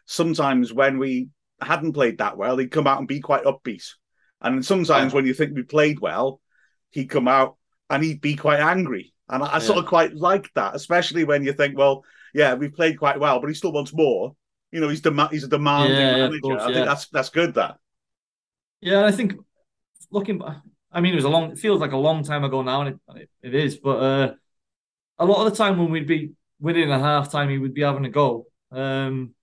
[0.05, 1.29] Sometimes when we
[1.61, 3.85] hadn't played that well he'd come out and be quite upbeat.
[4.41, 6.41] And sometimes when you think we played well
[6.91, 7.57] he'd come out
[7.89, 9.13] and he'd be quite angry.
[9.27, 12.73] And i, I sort of quite liked that especially when you think well yeah we've
[12.73, 14.35] played quite well but he still wants more.
[14.71, 16.39] You know he's dem- he's a demanding Yeah, yeah, manager.
[16.41, 16.73] Course, i yeah.
[16.73, 17.77] think that's that's good that.
[18.81, 19.33] Yeah, I think
[20.11, 20.41] looking,
[20.91, 21.51] I mean, it was a long.
[21.51, 23.77] It feels like a long time ago now, and it, it is.
[23.77, 24.33] But uh,
[25.19, 27.81] a lot of the time when we'd be winning a half time, he would be
[27.81, 28.47] having a go.
[28.71, 29.35] Um,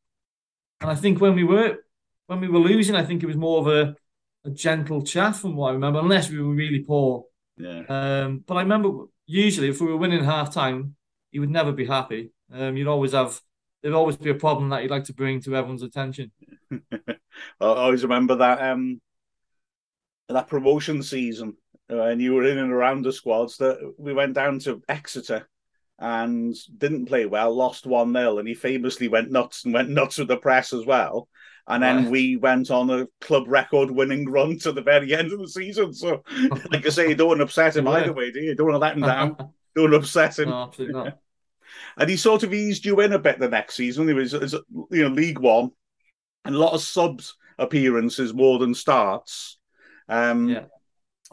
[0.81, 1.79] and I think when we were
[2.27, 3.97] when we were losing, I think it was more of a,
[4.45, 7.25] a gentle chaff from what I remember, unless we were really poor.
[7.57, 7.83] Yeah.
[7.89, 10.97] Um, but I remember usually if we were winning half time,
[11.31, 12.33] he would never be happy.
[12.53, 13.41] Um, you'd always have
[13.83, 16.33] there'd always be a problem that you'd like to bring to everyone's attention.
[16.73, 17.15] I
[17.61, 19.01] always remember that um
[20.29, 21.57] that promotion season
[21.91, 25.49] uh, when you were in and around the squads that we went down to Exeter
[25.99, 30.19] and didn't play well, lost 1 0, and he famously went nuts and went nuts
[30.19, 31.29] with the press as well.
[31.69, 32.11] And then Right.
[32.11, 35.93] we went on a club record winning run to the very end of the season.
[35.95, 36.23] So,
[36.71, 37.93] like I say, you don't want to upset him Yeah.
[37.93, 38.51] either way, do you?
[38.51, 39.37] You don't want to let him down.
[39.75, 40.51] don't want to upset him.
[40.51, 41.19] no, absolutely not.
[41.99, 44.07] And he sort of eased you in a bit the next season.
[44.07, 44.55] He was, was,
[44.91, 45.71] you know, League One,
[46.45, 49.56] and a lot of subs appearances more than starts.
[50.09, 50.65] Um, Yeah.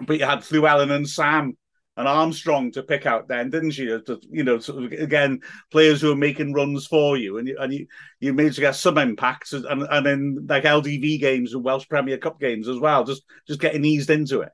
[0.02, 1.56] But you had Llewellyn and Sam
[1.96, 4.02] and Armstrong to pick out then, didn't you?
[4.32, 7.72] You know, sort of, again, players who are making runs for you, and you, and
[7.72, 7.88] you,
[8.20, 12.18] you managed to get some impacts, and and in like LDV games and Welsh Premier
[12.18, 13.04] Cup games as well.
[13.04, 14.52] Just just getting eased into it.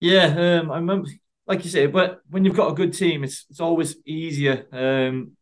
[0.00, 1.08] Yeah, um, I remember,
[1.46, 5.36] like you say, but when you've got a good team, it's it's always easier um,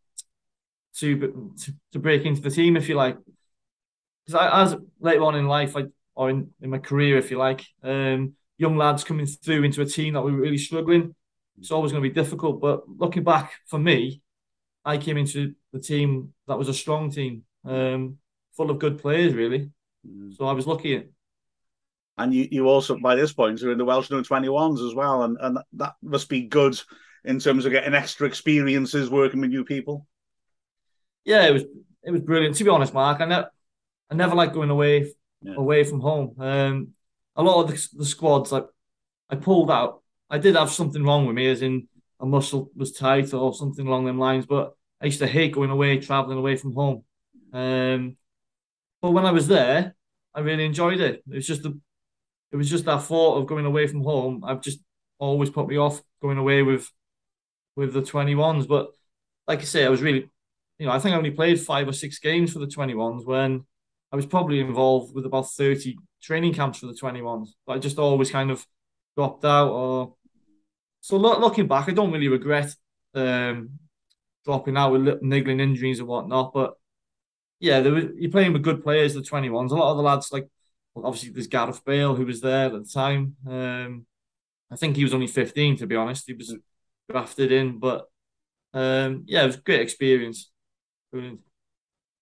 [0.97, 3.17] to, to to break into the team if you like.
[4.27, 5.85] Because as later on in life, I
[6.21, 9.87] or in, in my career, if you like, um, young lads coming through into a
[9.87, 11.15] team that we were really struggling,
[11.59, 12.61] it's always going to be difficult.
[12.61, 14.21] But looking back for me,
[14.85, 18.19] I came into the team that was a strong team, um,
[18.55, 19.71] full of good players, really.
[20.37, 21.09] So I was lucky.
[22.19, 24.95] And you, you also by this point are in the Welsh No Twenty Ones as
[24.95, 26.79] well, and and that must be good
[27.25, 30.07] in terms of getting extra experiences working with new people.
[31.25, 31.65] yeah, it was
[32.03, 32.57] it was brilliant.
[32.57, 33.51] To be honest, Mark, I never
[34.11, 35.55] I never liked going away Yeah.
[35.57, 36.35] away from home.
[36.39, 36.89] Um,
[37.37, 38.67] a lot of the, the squads like
[39.29, 40.03] I pulled out.
[40.29, 41.89] I did have something wrong with me, as in
[42.21, 44.47] a muscle was tight or something along them lines.
[44.47, 47.05] But I used to hate going away, traveling away from home.
[47.53, 48.17] Um,
[49.03, 49.95] but when I was there,
[50.35, 51.23] I really enjoyed it.
[51.29, 51.79] It was just the
[52.53, 54.43] it was just that thought of going away from home.
[54.45, 54.81] I've just
[55.19, 56.91] always put me off going away with
[57.77, 58.67] with the 21s.
[58.67, 58.91] But
[59.47, 60.29] like I say, I was really
[60.79, 63.67] you know, I think I only played five or six games for the 21s when
[64.13, 67.51] I was probably involved with about 30 training camps for the 21s.
[67.67, 68.67] But I just always kind of
[69.17, 70.15] dropped out or
[71.01, 72.75] so lo- looking back, I don't really regret
[73.15, 73.71] um,
[74.45, 76.53] dropping out with niggling injuries and whatnot.
[76.53, 76.75] But
[77.59, 79.71] yeah, there was, you're playing with good players, the 21s.
[79.71, 80.49] A lot of the lads, like
[80.95, 83.37] well, obviously there's Gareth Bale who was there at the time.
[83.47, 84.07] Um,
[84.71, 86.25] I think he was only 15 to be honest.
[86.27, 86.55] He was
[87.09, 88.07] drafted in, but
[88.73, 90.51] um, yeah, it was a great experience.
[91.11, 91.41] Brilliant.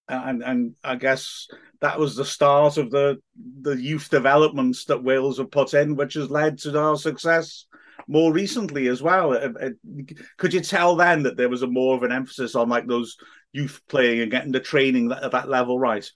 [0.08, 1.48] and and I guess
[1.80, 3.18] that was the start of the
[3.60, 7.66] the youth developments that Wales have put in, which has led to our success
[8.06, 9.32] more recently as well.
[9.32, 12.68] It- it- Could you tell then that there was a more of an emphasis on
[12.68, 13.16] like those
[13.52, 16.10] youth playing and getting the training at that level right?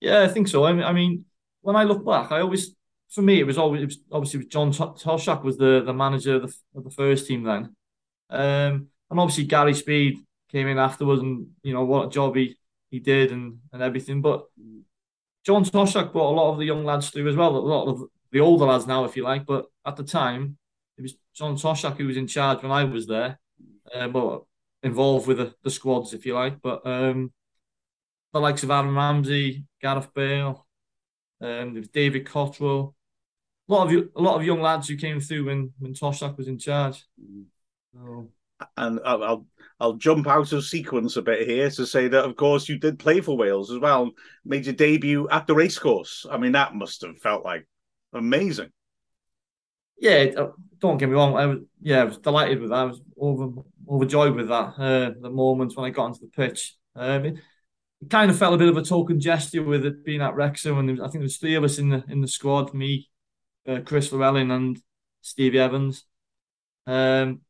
[0.00, 0.64] Yeah, I think so.
[0.64, 1.24] I mean, I mean,
[1.62, 2.74] when I look back, I always,
[3.10, 6.36] for me, it was always it was, obviously John To- Toshack was the the manager
[6.36, 7.74] of the, of the first team then,
[8.30, 10.18] um, and obviously Gary Speed
[10.50, 12.56] came in afterwards, and you know what a job he
[12.94, 14.22] he did and and everything.
[14.22, 14.46] But
[15.44, 18.04] John Toshack brought a lot of the young lads through as well, a lot of
[18.32, 19.44] the older lads now, if you like.
[19.46, 20.56] But at the time,
[20.96, 23.38] it was John Toshack who was in charge when I was there,
[23.94, 24.44] uh, but
[24.82, 26.62] involved with the, the squads, if you like.
[26.62, 27.32] But um,
[28.32, 30.66] the likes of Aaron Ramsey, Gareth Bale,
[31.40, 32.94] um, there was David Cotterill,
[33.68, 36.36] a lot of you, a lot of young lads who came through when when Toshack
[36.36, 37.04] was in charge.
[37.92, 38.30] So,
[38.76, 39.46] And I'll, I'll
[39.84, 42.98] I'll jump out of sequence a bit here to say that of course you did
[42.98, 44.12] play for Wales as well,
[44.44, 46.24] made your debut at the racecourse.
[46.30, 47.66] I mean that must have felt like
[48.14, 48.70] amazing.
[49.98, 51.36] yeah, uh, don't get me wrong.
[51.36, 52.76] I was yeah, I was delighted with that.
[52.76, 54.74] I was over overjoyed with that.
[54.78, 57.34] Uh, the moment when I got onto the pitch, um, it,
[58.00, 60.78] it kind of felt a bit of a token gesture with it being at Wrexham,
[60.78, 63.10] and I think there was three of us in the in the squad: me,
[63.68, 64.80] uh, Chris Llewellyn, and
[65.20, 66.04] Stevie Evans.
[66.86, 67.42] Um,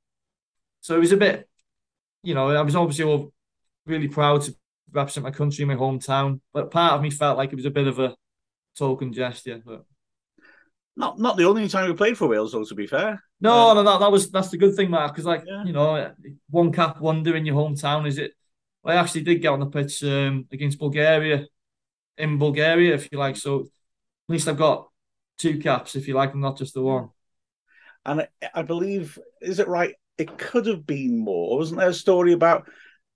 [0.81, 1.49] so it was a bit,
[2.25, 3.33] you know, I was obviously all
[3.87, 4.55] really proud to
[4.93, 7.87] represent my country, my hometown, but part of me felt like it was a bit
[7.87, 8.17] of a
[8.77, 9.61] token gesture.
[9.65, 9.85] But
[10.97, 12.65] Not not the only time we played for Wales, though.
[12.65, 15.13] To be fair, no, Uh, no, that, that was that's the good thing, Mark.
[15.13, 15.65] Because like Yeah.
[15.65, 16.13] you know,
[16.51, 18.33] one cap wonder in your hometown is it?
[18.85, 21.47] I actually did get on the pitch um, against Bulgaria,
[22.19, 23.37] in Bulgaria, if you like.
[23.37, 24.89] So at least I've got
[25.39, 27.09] two caps, if you like, and not just the one.
[28.07, 29.95] and I, I believe is it right?
[30.19, 31.59] It could have been more.
[31.59, 32.69] Wasn't there a story about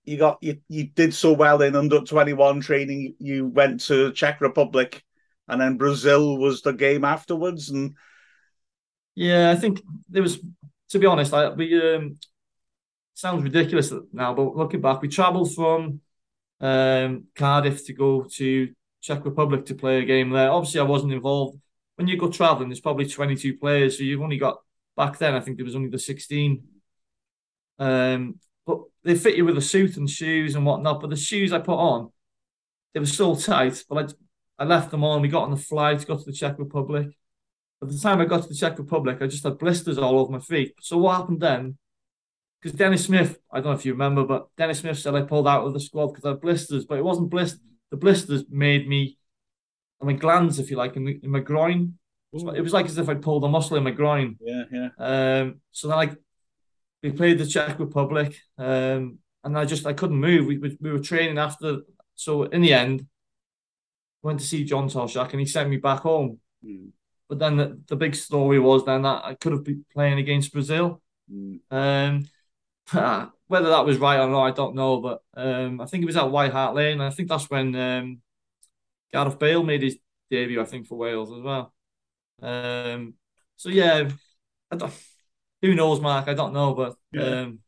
[0.03, 3.15] you got you you did so well in under twenty one training?
[3.19, 5.03] You went to Czech Republic
[5.49, 7.69] and then Brazil was the game afterwards.
[7.69, 7.95] And
[9.15, 10.39] yeah, I think there was.
[10.89, 12.17] To be honest, I we um,
[13.13, 16.01] sounds ridiculous now, but looking back, we travelled from
[16.61, 18.69] um, Cardiff to go to
[19.01, 20.49] Czech Republic to play a game there.
[20.51, 21.59] Obviously, I wasn't involved.
[21.95, 24.59] When you go travelling, there's probably 22 players, so you've only got
[24.95, 25.35] back then.
[25.35, 26.63] I think there was only the 16.
[27.79, 31.01] Um, but they fit you with a suit and shoes and whatnot.
[31.01, 32.11] But the shoes I put on,
[32.93, 33.83] they were so tight.
[33.89, 34.13] But
[34.59, 35.21] I, I left them on.
[35.21, 37.07] We got on the flight, got to the Czech Republic.
[37.81, 40.31] By the time I got to the Czech Republic, I just had blisters all over
[40.33, 40.75] my feet.
[40.81, 41.77] So what happened then?
[42.61, 45.47] Because Dennis Smith, I don't know if you remember, but Dennis Smith said I pulled
[45.47, 47.61] out of the squad because I had blisters, but it wasn't blisters.
[47.89, 49.17] The blisters made me,
[50.01, 51.97] I mean, glands, if you like, in, the, in my groin.
[52.35, 52.49] Ooh.
[52.49, 54.35] It was like as if I pulled a muscle in my groin.
[54.41, 54.89] Yeah, yeah.
[54.99, 56.15] Um, so then I
[57.01, 60.47] we played the Czech Republic, um, and I just I couldn't move.
[60.47, 61.79] We, we were training after,
[62.15, 63.05] so in the end,
[64.21, 66.39] went to see John Toshack, and he sent me back home.
[66.65, 66.89] Mm.
[67.27, 70.51] But then the, the big story was then that I could have been playing against
[70.51, 71.01] Brazil.
[71.31, 71.59] Mm.
[71.71, 72.27] Um,
[73.47, 74.99] whether that was right or not, I don't know.
[74.99, 76.93] But um, I think it was at White Hart Lane.
[76.93, 78.21] and I think that's when um,
[79.13, 79.97] Gareth Bale made his
[80.29, 80.61] debut.
[80.61, 81.73] I think for Wales as well.
[82.41, 83.13] Um,
[83.57, 84.09] so yeah,
[84.71, 84.93] I don't
[85.61, 86.27] who knows, Mark?
[86.27, 87.41] I don't know, but yeah.
[87.41, 87.59] um,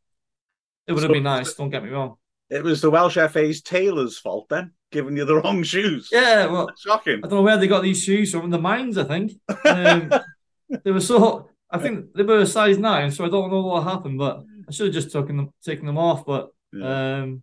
[0.86, 1.54] it would so, have been nice.
[1.54, 2.16] Don't get me wrong.
[2.50, 6.10] It was the Welsh FA's tailor's fault then, giving you the wrong shoes.
[6.12, 7.20] Yeah, well, That's shocking.
[7.24, 8.50] I don't know where they got these shoes from.
[8.50, 9.32] The mines, I think.
[9.64, 10.12] Um,
[10.84, 11.48] they were so.
[11.70, 14.72] I think they were a size nine, so I don't know what happened, but I
[14.72, 16.26] should have just taken them, taken them off.
[16.26, 17.42] But yeah, um,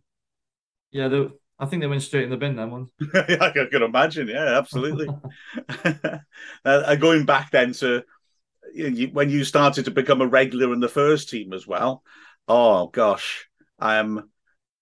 [0.92, 2.56] yeah they, I think they went straight in the bin.
[2.56, 2.90] Then one.
[3.16, 4.28] I can imagine.
[4.28, 5.08] Yeah, absolutely.
[6.66, 8.04] uh, going back then to
[8.74, 12.04] you, when you started to become a regular in the first team as well.
[12.48, 13.48] Oh gosh,
[13.80, 14.30] I'm.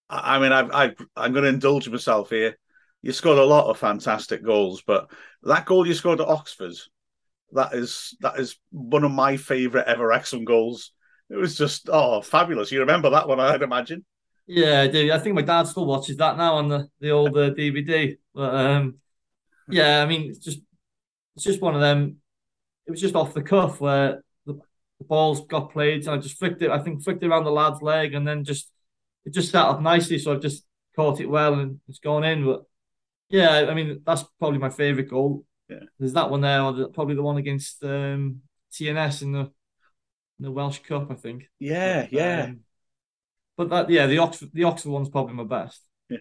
[0.10, 2.58] I mean, I've, i I'm going to indulge myself here.
[3.02, 5.12] You scored a lot of fantastic goals, but
[5.44, 6.76] that goal you scored at Oxford,
[7.52, 10.92] that is that is one of my favourite ever Wrexham goals.
[11.30, 12.72] It was just oh fabulous.
[12.72, 13.40] You remember that one?
[13.40, 14.06] I'd imagine.
[14.46, 15.12] Yeah, I do.
[15.12, 18.18] I think my dad still watches that now on the the old uh, DVD.
[18.34, 18.96] But um,
[19.70, 20.60] yeah, I mean, it's just
[21.36, 22.18] it's just one of them
[22.88, 26.40] it was just off the cuff where the, the balls got played and I just
[26.40, 26.72] flicked it.
[26.72, 28.72] I think flicked it around the lad's leg and then just
[29.26, 30.18] it just sat up nicely.
[30.18, 30.64] So I just
[30.96, 32.46] caught it well and it's gone in.
[32.46, 32.64] But
[33.30, 35.46] yeah, I mean that's probably my favourite goal.
[35.70, 35.84] Yeah.
[36.00, 40.52] There's that one there, or probably the one against um, TNS in the in the
[40.52, 41.50] Welsh Cup, I think.
[41.60, 42.44] Yeah, but, yeah.
[42.44, 42.60] Um,
[43.58, 45.82] but that, yeah, the Oxford, the Oxford one's probably my best.
[46.10, 46.20] Yeah,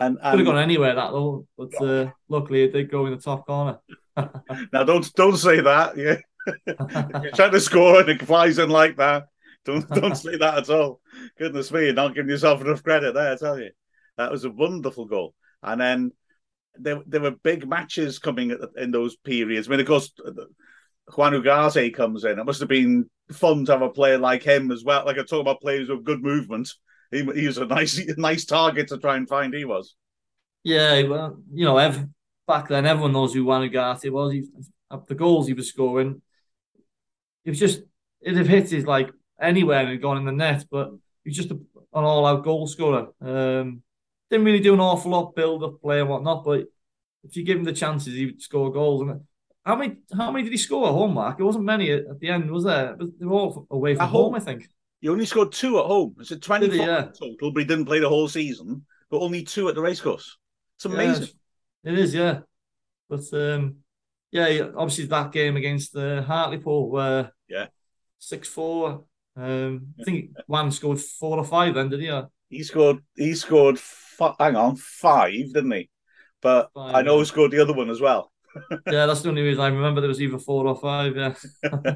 [0.00, 0.30] and, and...
[0.30, 3.46] could have gone anywhere that though, but uh, luckily it did go in the top
[3.46, 3.78] corner.
[4.72, 5.96] now don't don't say that.
[6.46, 9.26] Yeah, you're trying to score and it flies in like that.
[9.64, 11.00] Don't don't say that at all.
[11.36, 13.32] Goodness me, you're not giving yourself enough credit there.
[13.32, 13.70] I tell you,
[14.16, 15.34] that was a wonderful goal.
[15.60, 16.12] And then
[16.78, 19.66] there there were big matches coming in those periods.
[19.66, 20.12] I mean, of course,
[21.14, 22.38] Juan Ugarte comes in.
[22.38, 25.04] It must have been fun to have a player like him as well.
[25.04, 26.70] Like I talk about players with good movement.
[27.10, 29.54] He, he was a nice nice target to try and find.
[29.54, 29.94] He was.
[30.64, 32.06] Yeah, well, you know, Ev,
[32.46, 34.32] back then, everyone knows who Juan Ugarte was.
[34.32, 34.44] He,
[35.06, 36.22] the goals he was scoring,
[37.44, 37.82] it was just
[38.20, 40.64] it'd have hit his like anywhere and gone in the net.
[40.70, 40.90] But
[41.24, 43.08] he was just a, an all-out goal scorer.
[43.20, 43.82] Um,
[44.30, 46.64] didn't really do an awful lot build-up play and whatnot, but
[47.24, 49.02] if you give him the chances, he would score goals.
[49.02, 49.20] And
[49.64, 51.40] how many how many did he score at home, Mark?
[51.40, 52.94] It wasn't many at, at the end, was there?
[52.96, 54.68] But They were all away from home, home, I think.
[55.00, 56.16] He only scored two at home.
[56.18, 57.02] It's a 24 yeah.
[57.02, 60.38] total, but he didn't play the whole season, but only two at the racecourse.
[60.76, 61.24] It's amazing.
[61.24, 61.28] Yeah.
[61.86, 62.40] It is, yeah.
[63.08, 63.76] But um,
[64.32, 67.66] yeah, obviously that game against the uh, Hartlepool where yeah
[68.18, 69.04] six four.
[69.36, 72.20] Um, I think Juan scored four or five then, did he?
[72.48, 72.98] He scored.
[73.14, 73.76] He scored.
[73.76, 75.88] F- hang on, five, didn't he?
[76.42, 77.20] But five, I know yeah.
[77.20, 78.32] he scored the other one as well.
[78.90, 81.14] yeah, that's the only reason I remember there was either four or five.
[81.16, 81.34] Yeah.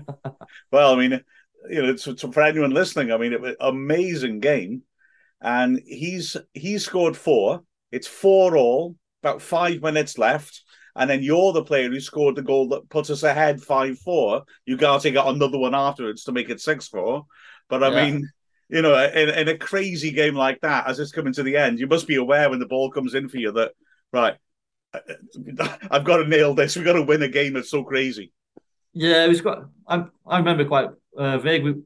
[0.71, 1.21] well, I mean,
[1.69, 4.83] you know, to, to, for anyone listening, I mean, it was amazing game,
[5.41, 7.65] and he's he scored four.
[7.91, 10.63] It's four all about five minutes left,
[10.97, 14.45] and then you're the player who scored the goal that put us ahead five four.
[14.67, 17.27] You got to get another one afterwards to make it six four.
[17.69, 18.11] But I yeah.
[18.11, 18.31] mean,
[18.69, 21.79] you know, in, in a crazy game like that, as it's coming to the end,
[21.79, 23.73] you must be aware when the ball comes in for you that
[24.13, 24.37] right,
[25.91, 26.77] I've got to nail this.
[26.77, 28.33] We've got to win a game that's so crazy.
[28.93, 29.59] Yeah, it was quite.
[29.87, 31.83] I I remember quite uh, vaguely.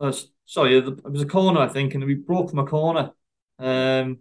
[0.00, 0.12] Uh,
[0.46, 3.10] sorry, it was a corner, I think, and we broke from a corner.
[3.58, 4.20] Um,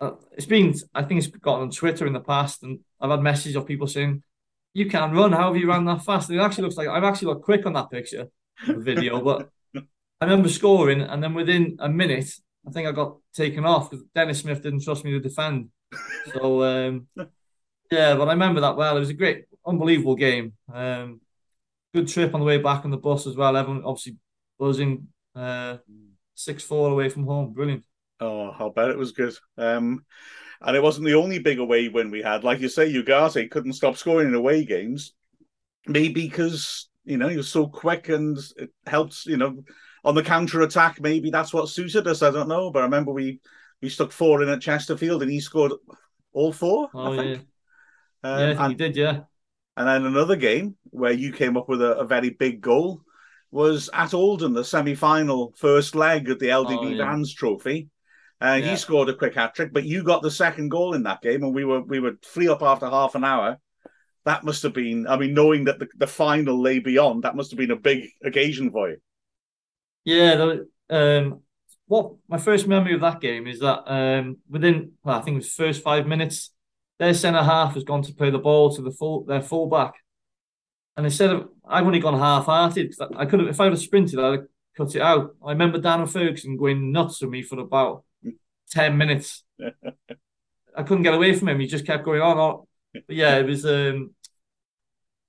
[0.00, 3.22] uh, it's been I think it's got on Twitter in the past, and I've had
[3.22, 4.22] messages of people saying,
[4.72, 5.32] "You can't run.
[5.32, 7.66] How have you ran that fast?" And it actually looks like I've actually got quick
[7.66, 8.28] on that picture,
[8.66, 9.20] video.
[9.24, 12.30] but I remember scoring, and then within a minute,
[12.66, 15.68] I think I got taken off because Dennis Smith didn't trust me to defend.
[16.32, 17.06] So um,
[17.90, 18.96] Yeah, but I remember that well.
[18.96, 20.54] It was a great, unbelievable game.
[20.72, 21.20] Um,
[21.94, 23.56] good trip on the way back on the bus as well.
[23.56, 24.16] Everyone obviously
[24.58, 25.08] buzzing.
[25.34, 25.78] Uh,
[26.34, 27.52] six four away from home.
[27.52, 27.84] Brilliant.
[28.20, 29.34] Oh, I'll bet it was good.
[29.58, 30.04] Um,
[30.60, 32.44] and it wasn't the only big away win we had.
[32.44, 35.14] Like you say, Ugarte couldn't stop scoring in away games.
[35.86, 39.26] Maybe because you know he was so quick and it helps.
[39.26, 39.64] You know,
[40.04, 42.22] on the counter attack, maybe that's what suited us.
[42.22, 43.40] I don't know, but I remember we
[43.82, 45.72] we stuck four in at Chesterfield and he scored
[46.32, 46.88] all four.
[46.94, 47.46] Oh I think.
[48.24, 48.96] yeah, Um, yeah, and, he did.
[48.96, 49.20] Yeah,
[49.76, 53.02] and then another game where you came up with a, a very big goal
[53.50, 57.04] was at Oldham, the semi-final first leg of the LDV Oh, yeah.
[57.04, 57.88] Vans Trophy.
[58.40, 58.70] Uh, Yeah.
[58.70, 61.42] He scored a quick hat trick, but you got the second goal in that game,
[61.42, 63.58] and we were we were free up after half an hour.
[64.24, 67.50] That must have been, I mean, knowing that the, the final lay beyond, that must
[67.50, 68.96] have been a big occasion for you.
[70.04, 70.54] yeah.
[70.90, 71.40] Um,
[71.86, 75.38] what my first memory of that game is that um, within, well, I think it
[75.38, 76.50] was first five minutes,
[76.98, 79.94] their centre half has gone to play the ball to the full their full back,
[80.96, 83.80] and instead of I've only gone half-hearted because I could have if I would have
[83.82, 85.34] sprinted I'd have cut it out.
[85.44, 88.04] I remember Darren Ferguson going nuts with me for about
[88.70, 89.44] ten minutes.
[90.76, 91.60] I couldn't get away from him.
[91.60, 92.64] He just kept going on.
[93.08, 94.14] yeah, it was um,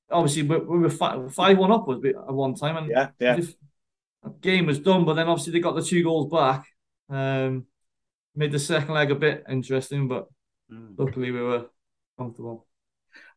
[0.10, 3.10] obviously we, we were five, five one up was it at one time, and Yeah,
[3.20, 3.36] yeah.
[3.36, 3.56] the
[4.42, 5.06] game was done.
[5.06, 6.66] But then obviously they got the two goals back.
[7.10, 7.66] Um,
[8.36, 10.28] made the second leg a bit interesting, but
[10.70, 11.68] luckily we were
[12.18, 12.66] comfortable.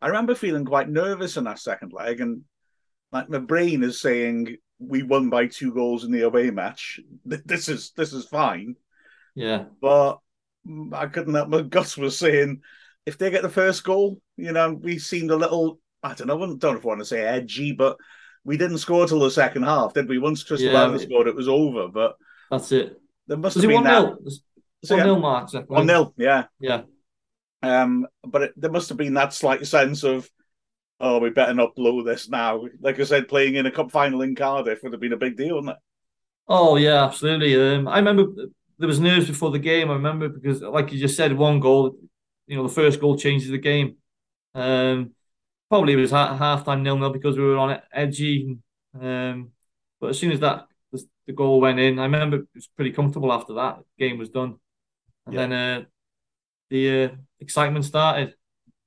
[0.00, 2.42] I remember feeling quite nervous in that second leg, and
[3.12, 7.00] like my brain is saying we won by two goals in the away match.
[7.24, 8.76] This is this is fine.
[9.38, 10.18] Yeah, but
[10.92, 12.62] I couldn't help my guts was saying
[13.06, 16.36] if they get the first goal, you know, we seemed a little I don't know,
[16.42, 17.96] I don't know if I want to say edgy, but
[18.44, 20.18] we didn't score till the second half, did we?
[20.18, 21.88] Once Crystal Yeah, Palace scored, it was over.
[21.88, 22.16] But
[22.50, 23.00] that's it.
[23.26, 24.18] there must Was have been one that nil?
[24.84, 25.50] So, One yeah, nil mark.
[25.66, 26.46] one nil, yeah.
[26.60, 26.84] Yeah,
[27.62, 30.28] Um, but it, there must have been that slight sense of,
[31.00, 32.64] oh, we better not blow this now.
[32.80, 35.36] Like I said, playing in a cup final in Cardiff would have been a big
[35.36, 35.78] deal, wouldn't it?
[36.46, 37.54] Oh yeah, absolutely.
[37.56, 38.46] Um, I remember
[38.78, 39.90] there was nerves before the game.
[39.90, 41.96] I remember because, like you just said, one goal.
[42.46, 43.96] You know, the first goal changes the game.
[44.54, 45.12] Um,
[45.70, 48.58] probably it was ha- half time nil nil because we were on it edgy.
[49.00, 49.52] Um,
[50.00, 50.66] but as soon as that
[51.26, 53.80] the, goal went in, I remember it was pretty comfortable after that.
[53.98, 54.56] game was done,
[55.26, 55.38] and Yeah.
[55.38, 55.84] then uh,
[56.70, 57.08] the uh,
[57.40, 58.34] excitement started.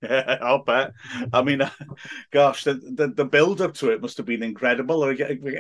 [0.02, 0.94] Yeah, I'll bet.
[1.34, 1.62] I mean,
[2.32, 5.00] gosh, the, the, the build up to it must have been incredible.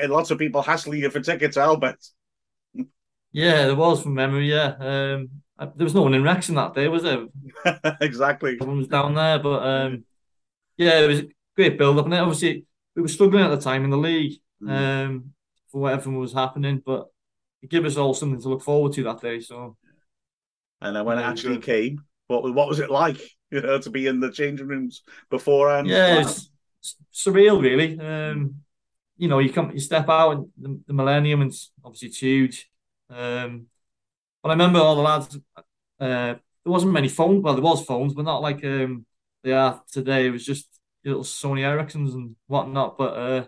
[0.09, 1.97] Lots of people hassling you for tickets, I'll bet.
[3.31, 4.49] Yeah, there was from memory.
[4.49, 5.29] Yeah, um,
[5.75, 7.27] there was no one in Wrexham that day, was there?
[8.01, 8.53] exactly.
[8.53, 10.05] Everyone was down there, but um,
[10.77, 12.65] yeah, it was a great build up, and obviously
[12.95, 15.33] we were struggling at the time in the league um,
[15.71, 17.07] for whatever was happening, but
[17.61, 19.39] it gave us all something to look forward to that day.
[19.39, 19.77] So
[20.81, 21.65] And then when it actually good.
[21.65, 23.21] came, what was what was it like?
[23.51, 25.85] You know, to be in the changing rooms beforehand.
[25.85, 26.49] yeah, it's,
[27.13, 27.99] surreal, really.
[27.99, 28.61] Um,
[29.17, 32.19] you know, you come, you step out, and the, the Millennium, and it's obviously it's
[32.19, 32.70] huge.
[33.11, 33.67] Um,
[34.41, 35.37] but I remember all the lads.
[35.99, 37.43] Uh, there wasn't many phones.
[37.43, 39.05] Well, there was phones, but not like um,
[39.43, 40.27] they are today.
[40.27, 40.67] It was just
[41.03, 42.97] little Sony Ericssons and whatnot.
[42.97, 43.47] But uh,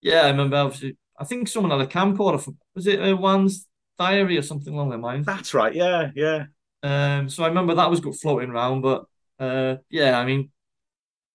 [0.00, 0.96] yeah, I remember obviously.
[1.16, 2.42] I think someone had a camcorder.
[2.42, 5.26] From, was it uh, Juan's diary or something along those lines?
[5.26, 5.74] That's right.
[5.74, 6.46] Yeah, yeah.
[6.82, 9.06] Um, so I remember that was good floating around, but
[9.38, 10.50] uh, yeah, I mean,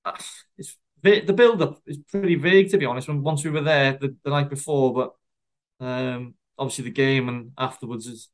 [0.05, 0.17] uh,
[0.57, 3.07] it's the build up is pretty vague to be honest.
[3.07, 7.51] When once we were there the, the night before, but um, obviously the game and
[7.57, 8.29] afterwards is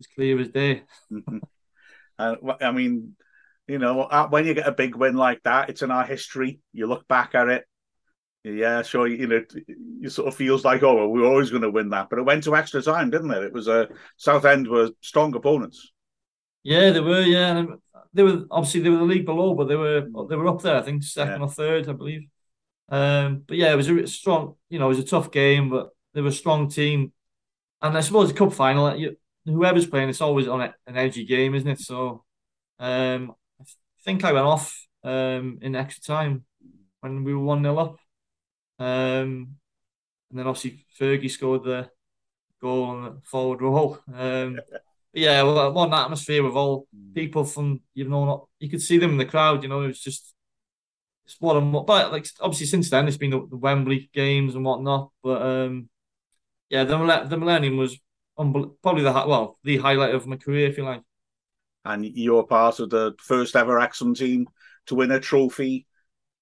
[0.00, 0.84] as clear as day.
[1.12, 1.40] Mhm.
[2.18, 3.16] And wh- I mean,
[3.66, 6.60] you know, uh, when you get a big win like that, it's in our history.
[6.72, 7.66] You look back at it.
[8.44, 9.06] Yeah, sure.
[9.06, 9.44] You know,
[10.02, 12.18] it sort of feels like, oh, well, we we're always going to win that, but
[12.18, 13.44] it went to extra time, didn't it?
[13.44, 15.92] It was a Southend were strong opponents.
[16.62, 17.22] Yeah, they were.
[17.22, 17.64] Yeah,
[18.12, 20.76] they were obviously they were the league below, but they were they were up there.
[20.76, 21.42] I think second Yeah.
[21.42, 22.28] or third, I believe.
[22.88, 24.56] Um, but yeah, it was a strong.
[24.70, 27.12] You know, it was a tough game, but they were a strong team.
[27.82, 31.54] And I suppose the cup final, you, whoever's playing, it's always on an edgy game,
[31.54, 31.80] isn't it?
[31.80, 32.24] So,
[32.78, 33.64] um, I
[34.04, 36.44] think I went off um in extra time
[37.00, 37.98] when we were one 0 up.
[38.80, 39.56] Um,
[40.30, 41.90] and then obviously Fergie scored the
[42.60, 43.98] goal on the forward roll.
[44.14, 44.60] Um,
[45.12, 48.98] yeah, well, what an atmosphere with all people from you know, not, you could see
[48.98, 49.62] them in the crowd.
[49.62, 50.34] You know, it was just
[51.26, 54.54] it's what a mo- but like obviously since then it's been the, the Wembley games
[54.54, 55.10] and whatnot.
[55.22, 55.88] But um,
[56.70, 57.98] yeah, the the Millennium was
[58.36, 61.02] probably the well the highlight of my career, if you like.
[61.84, 64.46] And you're part of the first ever Wrexham team
[64.86, 65.86] to win a trophy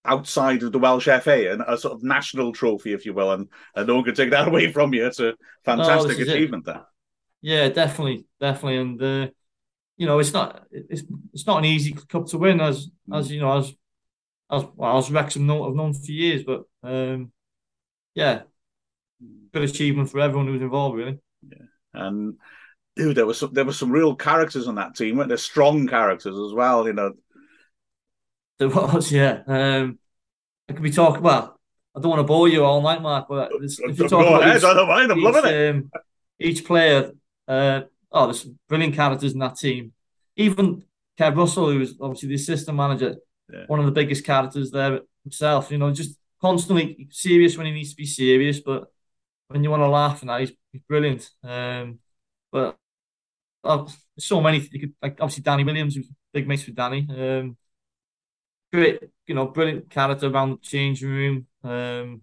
[0.04, 3.32] outside of the Welsh FA and a sort of national trophy, if you will.
[3.32, 5.06] And, and no one can take that away from you.
[5.06, 6.36] It's a fantastic is it.
[6.36, 6.86] achievement there.
[7.42, 9.28] Yeah, definitely, definitely, and uh,
[9.96, 11.02] you know, it's not it's
[11.32, 13.72] it's not an easy cup to win as as you know as
[14.50, 17.32] as well as Wrexham know, I've known for years, but um,
[18.14, 18.42] yeah,
[19.52, 21.18] good achievement for everyone who was involved, really.
[21.48, 21.64] Yeah,
[21.94, 22.34] and
[22.96, 25.36] dude, there was some, there were some real characters on that team, weren't there?
[25.38, 27.12] Strong characters as well, you know.
[28.58, 29.42] There was, yeah.
[29.46, 29.98] Um,
[30.68, 31.22] I could be talking.
[31.22, 31.58] Well,
[31.96, 34.58] I don't want to bore you all night, Mark, but if you talk about ahead,
[34.58, 35.12] each, I don't mind.
[35.12, 35.70] I'm each, loving it.
[35.70, 35.90] um,
[36.38, 37.12] each player,
[37.48, 39.92] uh, oh, there's some brilliant characters in that team.
[40.36, 40.84] Even
[41.18, 43.16] Kev Russell, who was obviously the assistant manager,
[43.50, 43.64] Yeah.
[43.68, 45.70] one of the biggest characters there himself.
[45.70, 48.92] You know, just constantly serious when he needs to be serious, but
[49.48, 51.28] when you want to laugh and that, he's, he's brilliant.
[51.42, 51.98] Um,
[52.52, 52.76] but
[53.64, 53.86] uh,
[54.18, 54.58] so many.
[54.72, 57.06] You could like obviously Danny Williams, who's big mates with Danny.
[57.10, 57.56] Um,
[58.72, 61.46] great, you know, brilliant character around the changing room.
[61.64, 62.22] Um,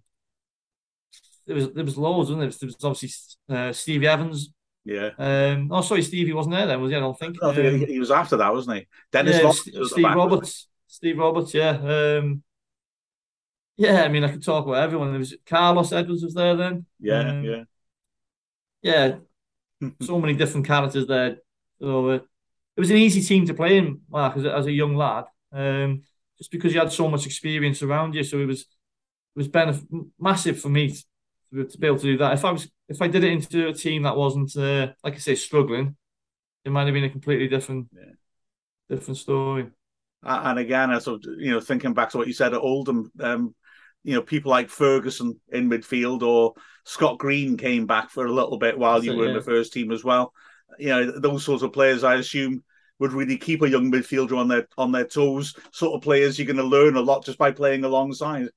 [1.46, 2.50] there was there was loads, wasn't there?
[2.50, 4.54] There was obviously uh, Stevie Evans.
[4.86, 5.12] Yeah.
[5.18, 6.98] Um, oh, sorry, Stevie wasn't there then, was he?
[6.98, 7.42] I don't think.
[7.42, 8.88] I think Um, he, was after that, wasn't he?
[9.12, 9.44] Dennis yeah,
[9.80, 10.68] was Steve back, Roberts.
[10.88, 11.70] Steve Roberts, yeah.
[11.70, 12.44] Um,
[13.78, 15.10] yeah, I mean, I could talk about everyone.
[15.12, 16.86] There was Carlos Edwards was there then.
[17.00, 17.64] Yeah, Um, yeah.
[18.82, 19.18] Yeah,
[20.02, 21.38] so many different characters there.
[21.82, 24.72] So uh, it was an easy team to play in, Mark, as a, as a
[24.72, 25.26] young lad.
[25.52, 26.04] Um,
[26.38, 28.68] just because you had so much experience around you, so it was it
[29.38, 29.88] was benef-
[30.20, 30.96] massive for me
[31.54, 32.34] to, to be able to do that.
[32.34, 35.18] If I was if I did it into a team that wasn't uh, like I
[35.20, 35.96] say struggling,
[36.66, 38.14] it might have been a completely different Yeah.
[38.90, 39.70] different story.
[40.26, 43.12] And again, I sort of, you know, thinking back to what you said at Oldham,
[43.20, 43.56] um,
[44.04, 46.54] you know, people like Ferguson in midfield or
[46.86, 49.74] Scott Green came back for a little bit while That's you were in the first
[49.74, 50.34] team as well.
[50.78, 52.64] You know, those sorts of players, I assume,
[53.00, 55.56] would really keep a young midfielder on their on their toes.
[55.72, 58.48] Sort of players you're going to learn a lot just by playing alongside.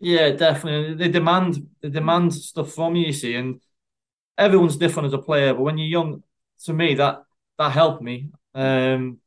[0.00, 0.94] Yeah, definitely.
[0.94, 3.60] They demand they demand stuff from you, you see, and
[4.36, 5.54] everyone's different as a player.
[5.54, 6.22] But when you're young,
[6.64, 7.22] to me, that
[7.58, 8.30] that helped me.
[8.54, 9.18] Um,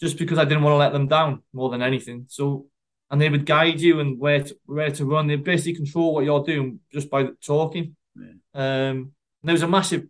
[0.00, 2.24] just because I didn't want to let them down more than anything.
[2.28, 2.66] So,
[3.12, 5.26] and they would guide you and where to where to run.
[5.26, 7.94] They basically control what you're doing just by talking.
[8.16, 8.32] Yeah.
[8.54, 10.06] Um, and there was a massive,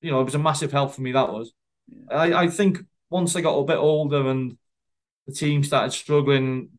[0.00, 1.12] you know, it was a massive help for me.
[1.12, 1.52] That was.
[1.86, 2.16] Yeah.
[2.16, 2.78] I I think
[3.08, 4.58] once I got a bit older and
[5.28, 6.70] the team started struggling,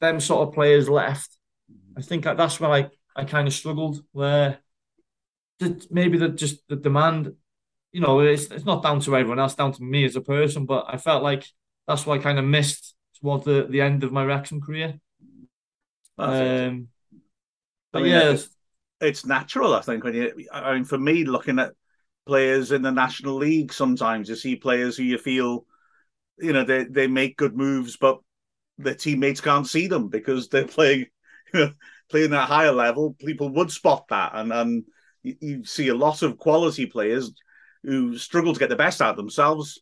[0.00, 1.38] them sort of players left.
[1.96, 4.02] I think that's where I, I kind of struggled.
[4.10, 4.58] Where
[5.90, 7.32] maybe the just the demand,
[7.92, 10.66] you know, it's it's not down to everyone else, down to me as a person.
[10.66, 11.46] But I felt like
[11.86, 14.94] that's what I kind of missed towards the, the end of my Wrexham career.
[16.18, 17.18] Um, I
[17.92, 18.48] but mean, yeah, it's,
[19.00, 20.04] it's natural, I think.
[20.04, 21.72] When you, I mean, for me, looking at
[22.26, 25.66] players in the National League, sometimes you see players who you feel,
[26.38, 28.18] you know, they they make good moves, but
[28.78, 31.06] their teammates can't see them because they're playing,
[31.52, 31.72] you know,
[32.10, 33.14] playing at a higher level.
[33.18, 34.84] People would spot that, and and
[35.22, 37.32] you, you see a lot of quality players
[37.82, 39.80] who struggle to get the best out of themselves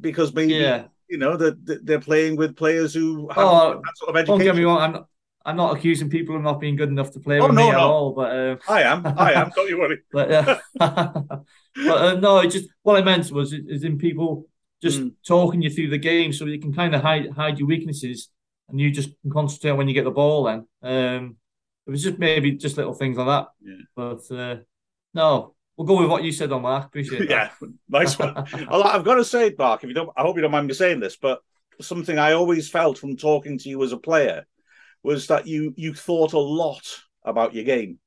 [0.00, 0.84] because maybe yeah.
[1.10, 4.54] You know that they're playing with players who have Oh, that sort of Don't get
[4.56, 4.78] me wrong.
[4.78, 5.06] I'm not,
[5.44, 7.70] I'm not accusing people of not being good enough to play Oh, with no, me
[7.70, 8.12] at all.
[8.12, 9.50] But uh, I am, I am.
[9.54, 9.98] Don't you worry.
[10.12, 11.44] But yeah, but
[11.86, 14.46] uh, no, just what I meant was is in people
[14.82, 15.12] just Mm.
[15.26, 18.30] talking you through the game so you can kind of hide hide your weaknesses
[18.70, 20.44] and you just can concentrate when you get the ball.
[20.44, 21.36] Then um,
[21.86, 23.48] it was just maybe just little things like that.
[23.62, 23.82] Yeah.
[23.94, 24.56] But uh,
[25.12, 26.86] no, we'll go with what you said on Mark.
[26.86, 27.30] Appreciate it.
[27.30, 27.48] yeah,
[27.88, 28.36] nice one.
[28.36, 31.00] I've got to say, Mark, if you don't, I hope you don't mind me saying
[31.00, 31.40] this, but
[31.80, 34.46] something I always felt from talking to you as a player
[35.02, 36.82] was that you you thought a lot
[37.24, 37.98] about your game.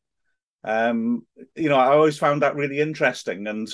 [0.63, 3.67] Um, you know, I always found that really interesting, and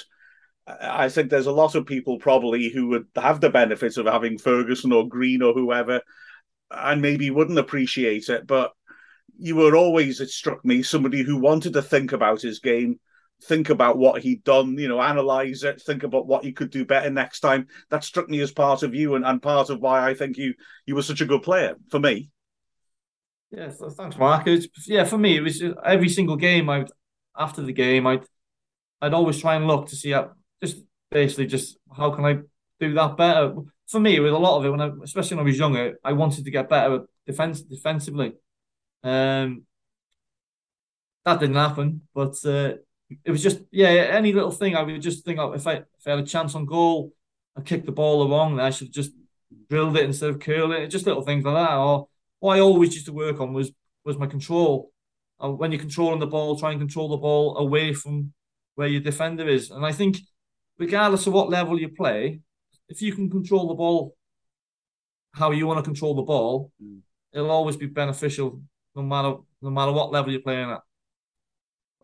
[0.65, 4.37] I think there's a lot of people probably who would have the benefits of having
[4.37, 5.99] Ferguson or Green or whoever,
[6.71, 8.71] and maybe wouldn't appreciate it, but
[9.37, 12.97] you were always, it struck me, somebody who wanted to think about his game,
[13.43, 16.85] think about what he'd done, you know, analyze it, think about what he could do
[16.85, 17.67] better next time.
[17.89, 20.53] That struck me as part of you and, and part of why I think you
[20.85, 22.29] you were such a good player for me.
[23.51, 24.45] Yeah, thanks, Mark.
[24.47, 26.69] It's, yeah, for me, it was every single game.
[26.69, 26.85] I
[27.37, 28.25] after the game, I'd
[29.01, 30.31] I'd always try and look to see how,
[30.61, 32.39] just basically just how can I
[32.79, 33.55] do that better.
[33.87, 36.13] For me, with a lot of it, when I, especially when I was younger, I
[36.13, 38.33] wanted to get better defense defensively.
[39.03, 39.63] Um,
[41.25, 42.73] that didn't happen, but uh,
[43.25, 46.07] it was just yeah, any little thing I would just think oh, if I if
[46.07, 47.13] I had a chance on goal,
[47.57, 49.11] I kicked the ball wrong, I should have just
[49.69, 50.87] drilled it instead of curling it.
[50.87, 52.07] Just little things like that, or
[52.39, 53.71] what I always used to work on was
[54.05, 54.91] was my control.
[55.41, 58.33] Uh, when you're controlling the ball, try and control the ball away from
[58.75, 59.71] where your defender is.
[59.71, 60.17] And I think,
[60.77, 62.41] regardless of what level you play,
[62.89, 64.15] if you can control the ball
[65.31, 67.01] how you want to control the ball, Mm.
[67.33, 68.61] it'll always be beneficial,
[68.95, 70.81] no matter no matter what level you're playing at.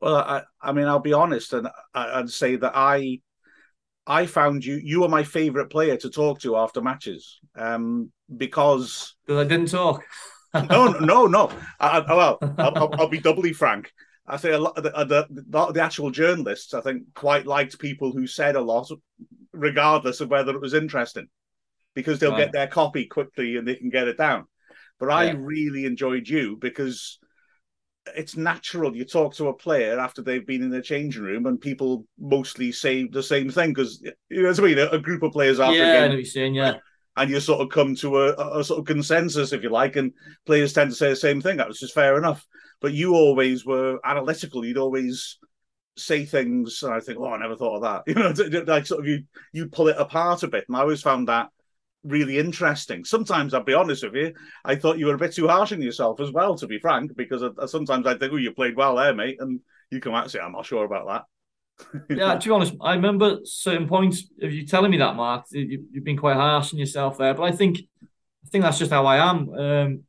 [0.05, 3.21] Well, I, I mean, I'll be honest, and I'd say that I,
[4.05, 9.15] I found you you were my favorite player to talk to after matches um, because
[9.25, 10.03] Because I didn't talk.
[10.69, 13.91] no no no I, I, well I'll, I'll, be doubly frank.
[14.27, 18.11] I say a lot of the, the, the, actual journalists I think quite liked people
[18.11, 18.91] who said a lot,
[19.53, 21.29] regardless of whether it was interesting,
[21.95, 22.43] because they'll Right.
[22.43, 24.45] get their copy quickly and they can get it down.
[24.99, 27.17] But I really enjoyed you because
[28.15, 28.95] it's natural.
[28.95, 32.71] You talk to a player after they've been in the changing room, and people mostly
[32.71, 34.77] say the same thing because you know what I mean.
[34.79, 36.55] A, a group of players after a yeah, know game, you're saying.
[36.55, 36.75] Yeah,
[37.17, 39.95] and you sort of come to a, a- a sort of consensus, if you like,
[39.95, 40.11] and
[40.45, 41.57] players tend to say the same thing.
[41.57, 42.45] That was just fair enough.
[42.81, 44.65] But you always were analytical.
[44.65, 45.37] You'd always
[45.97, 48.03] say things, and I think, oh, I never thought of that.
[48.07, 51.01] You know, like sort of you you pull it apart a bit, and I always
[51.01, 51.49] found that
[52.05, 53.03] really interesting.
[53.03, 54.33] Sometimes, I'll be honest with you,
[54.63, 57.15] I thought you were a bit too harsh on yourself as well, to be frank,
[57.15, 59.59] because I, sometimes I think, oh, you played well there, mate, and
[59.91, 61.23] you come out and say, I'm not sure about that.
[62.09, 62.37] yeah.
[62.37, 65.45] To be honest, I remember certain points of you telling me that, Mark.
[65.51, 68.91] You, you've been quite harsh on yourself there, but I think I think that's just
[68.91, 69.49] how I am.
[69.49, 70.03] Um,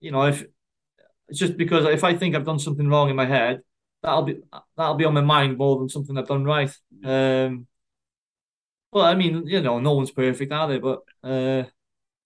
[0.00, 0.44] you know, if
[1.28, 3.60] it's just because if I think I've done something wrong in my head,
[4.02, 4.38] that'll be
[4.76, 6.74] that'll be on my mind more than something I've done right.
[7.04, 7.66] Um,
[8.92, 10.78] well, I mean, you know, no one's perfect, are they?
[10.78, 11.64] But uh,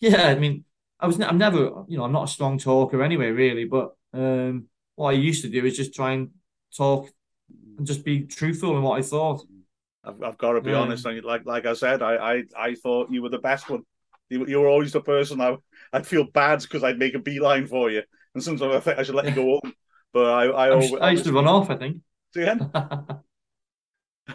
[0.01, 0.65] yeah, I mean,
[1.01, 3.65] I was I'm never, you know, I'm not a strong talker anyway, really.
[3.67, 6.31] But um, what I used to do is just try and
[6.77, 7.11] talk
[7.79, 9.43] and just be truthful in what I thought.
[10.05, 10.75] I've, I've got to be Yeah.
[10.75, 11.07] honest.
[11.07, 13.83] and Like like I said, I, I I thought you were the best one.
[14.31, 15.57] You, you were always the person I
[15.93, 18.03] I'd feel bad because I'd make a beeline for you,
[18.35, 19.73] and sometimes I think I should let you go home.
[20.13, 21.71] But I I, always, I used to run off.
[21.71, 22.03] I think
[22.35, 22.67] See again?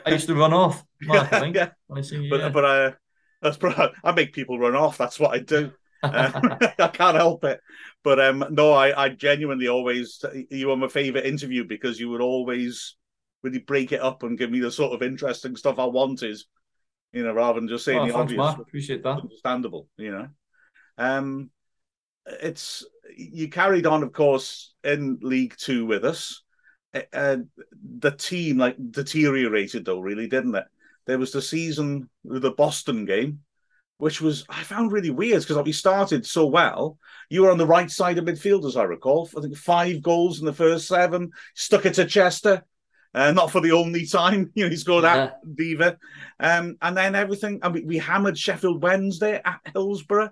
[0.05, 0.83] I used to run off.
[1.01, 1.55] Mark, I think.
[1.55, 2.49] yeah, when I see but yeah.
[2.49, 2.93] but I
[3.41, 4.97] that's pro- I make people run off.
[4.97, 5.71] That's what I do.
[6.03, 7.59] Uh, I can't help it.
[8.03, 12.21] But um, no, I, I genuinely always you were my favorite interview because you would
[12.21, 12.95] always
[13.43, 16.37] really break it up and give me the sort of interesting stuff I wanted,
[17.13, 18.37] you know, rather than just saying Oh, the thanks, obvious.
[18.37, 18.59] Mark.
[18.59, 19.19] Appreciate that.
[19.19, 20.27] understandable, you know.
[20.97, 21.49] Um,
[22.41, 22.85] it's
[23.17, 26.43] you carried on, of course, in League Two with us.
[27.13, 27.37] Uh,
[27.99, 30.65] the team like deteriorated though, really, didn't it?
[31.05, 33.39] There was the season with the Boston game,
[33.97, 36.97] which was I found really weird because we started so well.
[37.29, 39.29] You were on the right side of midfield, as I recall.
[39.37, 41.31] I think five goals in the first seven.
[41.55, 42.63] Stuck it to Chester.
[43.13, 45.23] Uh, not for the only time, you know, he scored Yeah.
[45.25, 45.95] at Derby.
[46.39, 50.29] Um, and then everything, and we, we hammered Sheffield Wednesday at Hillsborough.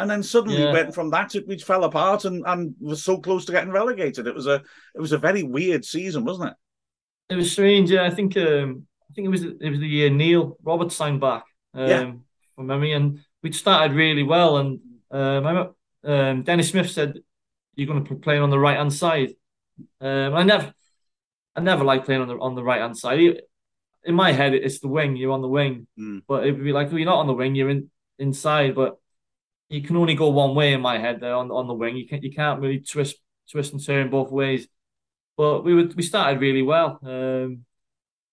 [0.00, 0.72] And then suddenly Yeah.
[0.72, 4.26] went from that to we fell apart and, and was so close to getting relegated.
[4.26, 4.62] It was a
[4.94, 6.56] it was a very weird season, wasn't it?
[7.34, 7.90] It was strange.
[7.90, 11.20] Yeah, I think um, I think it was it was the year Neil Roberts signed
[11.20, 11.44] back.
[11.74, 12.12] Um, Yeah.
[12.56, 14.56] from memory, and we'd started really well.
[14.58, 14.80] And
[15.10, 15.74] um,
[16.04, 17.18] um, Dennis Smith said,
[17.76, 19.30] "You're going to be playing on the right hand side."
[20.00, 20.72] Um, I never,
[21.56, 23.42] I never liked playing on the on the right hand side.
[24.04, 25.16] In my head, it's the wing.
[25.16, 26.22] You're on the wing, Mm.
[26.26, 27.54] but it would be like, well, you're not on the wing.
[27.54, 28.96] You're in inside, but
[29.70, 31.20] you can only go one way in my head.
[31.20, 33.16] There on on the wing, you can't you can't really twist
[33.50, 34.68] twist and turn both ways.
[35.36, 36.98] But we would we started really well.
[37.02, 37.64] Um,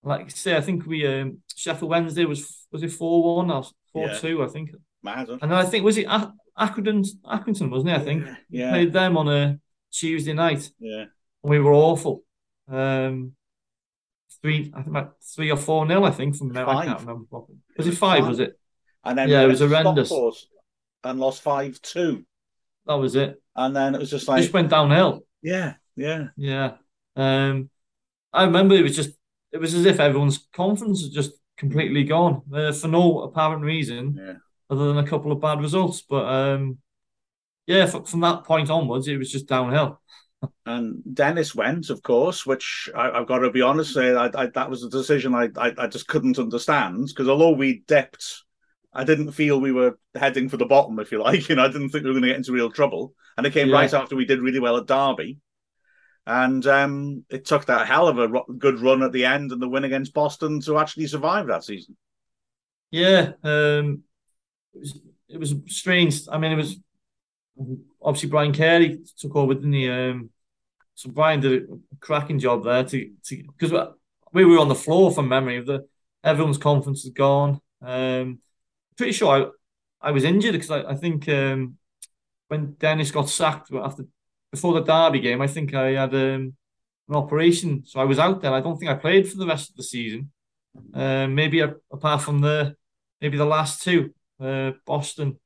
[0.03, 3.63] like I say, I think we um, Sheffield Wednesday was was it four one or
[3.93, 4.71] four two, I think.
[5.03, 5.29] Mad.
[5.29, 7.95] And then I think was it Ac- Accrington, Accrington, wasn't it?
[7.97, 9.59] I think Yeah, played them on a
[9.91, 11.01] Tuesday night, yeah.
[11.43, 12.23] and we were awful.
[12.67, 13.33] Um,
[14.41, 16.03] three, I think about three or four nil.
[16.05, 16.67] I think from there.
[16.67, 17.07] I can't Five.
[17.07, 17.25] remember.
[17.29, 17.57] properly.
[17.77, 18.27] Was it five?
[18.27, 18.59] Was it?
[19.03, 20.09] And then Yeah, it was horrendous.
[20.09, 20.35] Stockport
[21.09, 22.25] and lost five two.
[22.85, 23.41] That was it.
[23.55, 25.23] And then it was just like Just went downhill.
[25.41, 26.27] yeah, yeah.
[26.37, 26.77] Yeah.
[27.15, 27.69] Um,
[28.33, 29.11] I remember it was just
[29.51, 34.15] it was as if everyone's confidence had just completely gone uh, for no apparent reason
[34.19, 34.33] Yeah.
[34.69, 36.03] other than a couple of bad results.
[36.07, 36.77] But um,
[37.65, 40.01] yeah, from that point onwards, it was just downhill.
[40.67, 44.69] And Dennis went, of course, which I, I've got to be honest, I, I, that
[44.69, 48.43] was a decision I, I, I just couldn't understand because although we dipped,
[48.97, 51.47] I didn't feel we were heading for the bottom, if you like.
[51.49, 53.53] You know, I didn't think we were going to get into real trouble, and it
[53.53, 53.75] came Yeah.
[53.75, 55.39] right after we did really well at Derby,
[56.25, 58.27] and um, it took that hell of a
[58.57, 61.95] good run at the end and the win against Boston to actually survive that season.
[62.91, 64.03] Yeah, um,
[64.73, 66.21] it was it was strange.
[66.31, 66.77] I mean, it was
[68.01, 69.89] obviously Brian Carey took over, didn't he?
[69.89, 70.29] Um,
[70.95, 73.73] so Brian did a cracking job there to to because
[74.33, 75.87] we were on the floor from memory of the
[76.23, 77.61] everyone's confidence had gone.
[77.81, 78.39] Um,
[78.97, 79.51] pretty sure
[80.01, 81.77] I, I was injured because I, I think um,
[82.47, 84.05] when Dennis got sacked after
[84.51, 86.55] before the Derby game, I think I had um,
[87.09, 88.53] an operation, so I was out there.
[88.53, 90.31] I don't think I played for the rest of the season.
[90.93, 92.75] Um, maybe a, apart from the
[93.21, 95.39] maybe the last two, uh, Boston.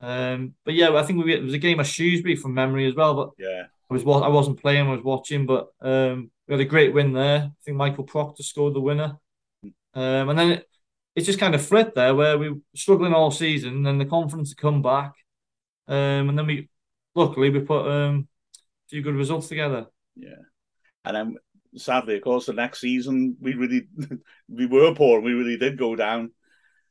[0.00, 2.94] Um, but yeah, I think we it was a game of Shrewsbury from memory as
[2.94, 3.14] well.
[3.14, 6.64] But Yeah, I was I wasn't playing, I was watching, but um, we had a
[6.64, 7.38] great win there.
[7.38, 9.18] I think Michael Proctor scored the winner.
[9.94, 10.68] Um, and then it,
[11.16, 14.50] it's just kind of flipped there where we were struggling all season, and the confidence
[14.50, 15.12] to come back,
[15.88, 16.68] um, and then we
[17.14, 19.86] luckily we put um, a few good results together.
[20.14, 20.42] Yeah,
[21.04, 21.36] and then
[21.76, 23.88] sadly, of course, the next season we really
[24.48, 25.20] we were poor.
[25.20, 26.32] We really did go down.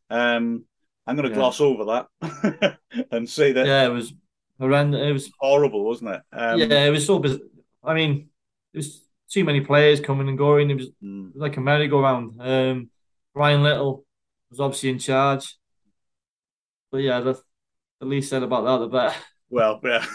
[0.10, 0.66] Um,
[1.08, 1.36] I'm going to Yeah.
[1.36, 1.86] gloss over
[2.22, 2.78] that
[3.12, 4.14] and say that Yeah, it was
[4.60, 5.02] horrendous.
[5.02, 6.22] It was horrible, wasn't it?
[6.32, 7.20] Um, yeah, it was so.
[7.20, 7.42] Biz-
[7.84, 8.30] I mean,
[8.74, 10.70] there was too many players coming and going.
[10.72, 12.42] It was, it mm, was like a merry-go-round.
[12.42, 12.90] Um,
[13.34, 14.05] Brian Little
[14.56, 15.58] was obviously in charge,
[16.92, 17.34] but yeah, the,
[18.00, 19.16] the least said about that, the better.
[19.50, 20.06] Well, yeah,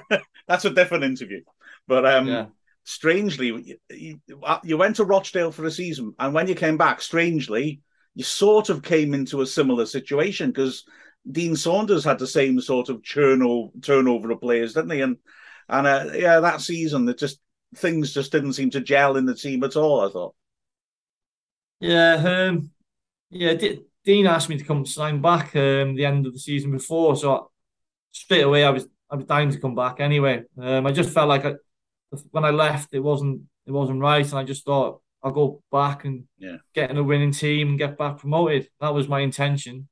[0.48, 1.42] that's a different interview.
[1.86, 2.46] But um, Yeah.
[2.84, 4.20] strangely, you,
[4.64, 7.80] you went to Rochdale for a season, and when you came back, strangely,
[8.14, 10.84] you sort of came into a similar situation because
[11.30, 15.00] Dean Saunders had the same sort of turnover turnover of players, didn't he?
[15.00, 15.16] And
[15.68, 17.40] and uh, yeah, that season, it just
[17.76, 20.00] things just didn't seem to gel in the team at all.
[20.06, 20.34] I thought.
[21.80, 22.14] Yeah,
[22.48, 22.70] um,
[23.32, 23.54] yeah.
[23.54, 27.16] D- Dean asked me to come sign back um, the end of the season before,
[27.16, 27.50] so
[28.12, 30.44] straight away I was I was dying to come back anyway.
[30.60, 31.54] Um, I just felt like I,
[32.30, 36.04] when I left, it wasn't it wasn't right, and I just thought I'll go back
[36.04, 36.56] and Yeah.
[36.74, 38.68] get in a winning team and get back promoted.
[38.80, 39.88] That was my intention.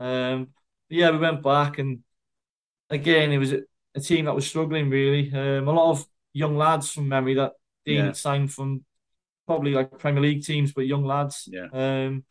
[0.00, 0.48] Um,
[0.90, 2.00] yeah, we went back, and
[2.90, 3.60] again, it was a,
[3.94, 5.32] a team that was struggling really.
[5.32, 7.52] Um, a lot of young lads from memory that
[7.86, 8.04] Dean Yeah.
[8.06, 8.84] had signed from
[9.46, 11.48] probably like Premier League teams, but young lads.
[11.50, 11.68] Yeah.
[11.72, 12.24] Um,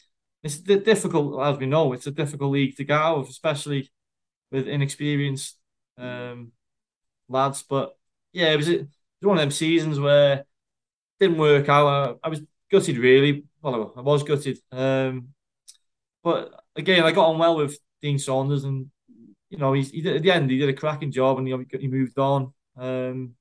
[0.45, 3.91] it's di- difficult, as we know, it's a difficult league to get out of, especially
[4.51, 5.57] with inexperienced
[5.97, 6.51] um,
[7.27, 7.63] lads.
[7.63, 7.97] But
[8.31, 10.47] yeah, it was, it was one of them seasons where it
[11.19, 12.19] didn't work out.
[12.23, 12.41] I, I was
[12.71, 13.45] gutted, really.
[13.63, 14.59] Well, I was gutted.
[14.71, 15.29] Um,
[16.23, 18.91] but again, I got on well with Dean Saunders, and
[19.49, 21.79] you know, he's, he did, at the end he did a cracking job, and he,
[21.79, 22.53] he moved on.
[22.77, 23.33] Um,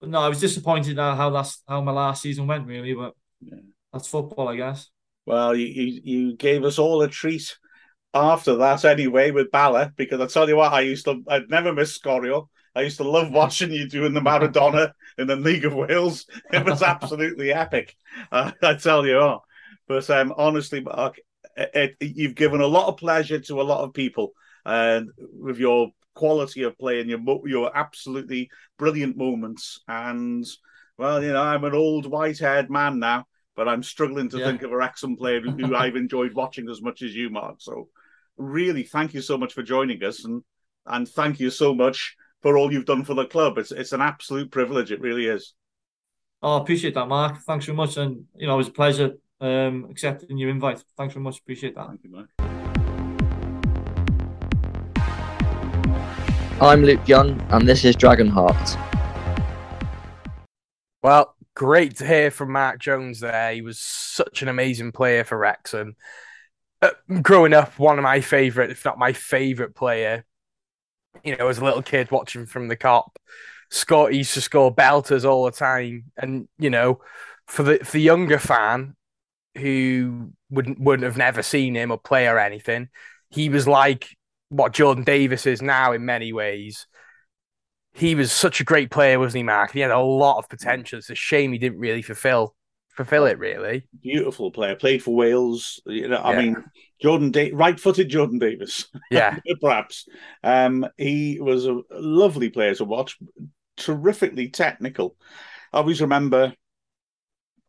[0.00, 2.94] but no, I was disappointed at how that's how my last season went, really.
[2.94, 3.58] But Yeah.
[3.92, 4.90] that's football, I guess.
[5.30, 7.56] Well, you, you you gave us all a treat
[8.12, 11.72] after that anyway with Bala because I tell you what, I used to I'd never
[11.72, 12.48] miss Sgorio.
[12.74, 16.26] I used to love watching you doing the Maradona in the League of Wales.
[16.52, 17.94] It was absolutely epic.
[18.32, 19.42] Uh, I tell you what.
[19.86, 21.20] But um, honestly, Mark,
[21.56, 24.32] it, it, you've given a lot of pleasure to a lot of people,
[24.66, 29.78] and with your quality of play and your your absolutely brilliant moments.
[29.86, 30.44] And
[30.98, 33.26] well, you know, I'm an old white-haired man now
[33.56, 34.46] but I'm struggling to Yeah.
[34.46, 37.56] think of a Wrexham player who who I've enjoyed watching as much as you, Mark.
[37.58, 37.88] So,
[38.36, 40.42] really, thank you so much for joining us, and
[40.86, 43.58] and thank you so much for all you've done for the club.
[43.58, 44.90] It's it's an absolute privilege.
[44.92, 45.54] It really is.
[46.42, 47.38] Oh, I appreciate that, Mark.
[47.42, 50.82] Thanks very much, and you know, it was a pleasure um, accepting your invite.
[50.96, 51.38] Thanks very much.
[51.38, 51.88] Appreciate that.
[51.88, 52.28] Thank you, Mark.
[56.62, 58.78] I'm Luke Young, and this is Dragonheart.
[61.02, 63.52] Well, great to hear from Mark Jones there.
[63.52, 65.96] He was such an amazing player for Wrexham.
[66.82, 66.90] Uh,
[67.20, 70.24] growing up, one of my favourite, if not my favourite player,
[71.24, 73.16] you know, as a little kid watching from the Kop,
[73.70, 76.04] Scott used to score belters all the time.
[76.16, 77.00] And, you know,
[77.46, 78.96] for the for the younger fan
[79.58, 82.88] who wouldn't wouldn't have never seen him or play or anything,
[83.28, 84.16] he was like
[84.48, 86.86] what Jordan Davies is now in many ways
[88.00, 89.72] he was such a great player, wasn't he, Mark?
[89.72, 90.98] He had a lot of potential.
[90.98, 92.54] It's a shame he didn't really fulfill
[92.96, 93.86] fulfill it, really.
[94.02, 94.74] Beautiful player.
[94.74, 95.80] Played for Wales.
[95.86, 96.38] You know, I Yeah.
[96.40, 96.64] mean,
[97.00, 98.88] Jordan, da- right-footed Jordan Davies.
[99.10, 100.06] Yeah, perhaps.
[100.42, 103.16] Um, he was a lovely player to watch,
[103.76, 105.16] terrifically technical.
[105.72, 106.52] I always remember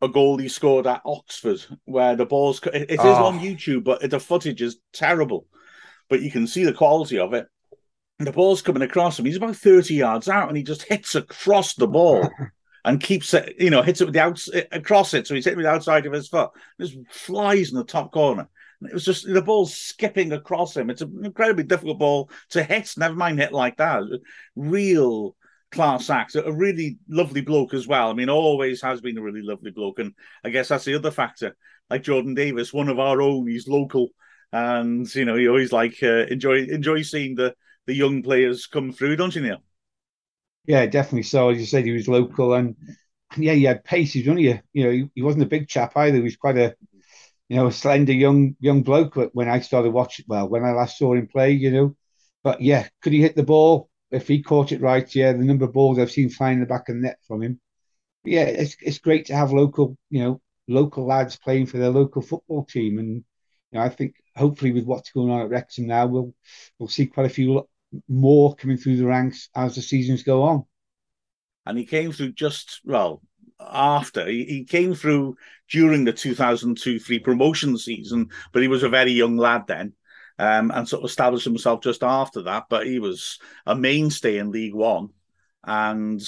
[0.02, 3.24] a goal he scored at Oxford where the ball's it, it is Oh.
[3.26, 5.46] on YouTube, but the footage is terrible.
[6.10, 7.46] But you can see the quality of it.
[8.22, 9.24] And the ball's coming across him.
[9.24, 12.30] He's about 30 yards out and he just hits across the ball
[12.84, 15.26] and keeps it, you know, hits it with the outs across it.
[15.26, 16.50] So he's hitting with the outside of his foot.
[16.80, 18.48] Just flies in the top corner.
[18.80, 20.88] And it was just the ball skipping across him.
[20.88, 24.04] It's an incredibly difficult ball to hit, never mind hit like that.
[24.54, 25.34] Real
[25.72, 28.08] class act, a really lovely bloke as well.
[28.08, 29.98] I mean, always has been a really lovely bloke.
[29.98, 30.14] And
[30.44, 31.56] I guess that's the other factor.
[31.90, 34.10] Like Jordan Davies, one of our own, he's local.
[34.52, 37.56] And you know, he always like uh, enjoy enjoy seeing the
[37.86, 39.62] the young players come through, don't you, Neil?
[40.66, 41.24] Yeah, definitely.
[41.24, 42.76] So as you said, he was local and,
[43.36, 44.12] yeah, he had pace.
[44.12, 46.16] He was only a, you know, he, he wasn't a big chap either.
[46.16, 46.74] He was quite a,
[47.48, 50.26] you know, a slender young young bloke when I started watching.
[50.28, 51.96] Well, when I last saw him play, you know,
[52.44, 55.12] but yeah, could he hit the ball if he caught it right?
[55.14, 57.42] Yeah, the number of balls I've seen flying in the back of the net from
[57.42, 57.60] him.
[58.24, 61.90] But yeah, it's it's great to have local, you know, local lads playing for their
[61.90, 63.24] local football team, and you
[63.72, 66.34] know, I think hopefully with what's going on at Wrexham now, we'll
[66.78, 67.66] we'll see quite a few
[68.08, 70.64] more coming through the ranks as the seasons go on.
[71.66, 73.22] and he came through just well
[73.60, 74.26] after.
[74.26, 75.36] He, he came through
[75.70, 79.94] during the 2002-3 promotion season, but he was a very young lad then.
[80.38, 82.64] Um, and sort of established himself just after that.
[82.68, 85.10] But he was a mainstay in League One
[85.62, 86.20] and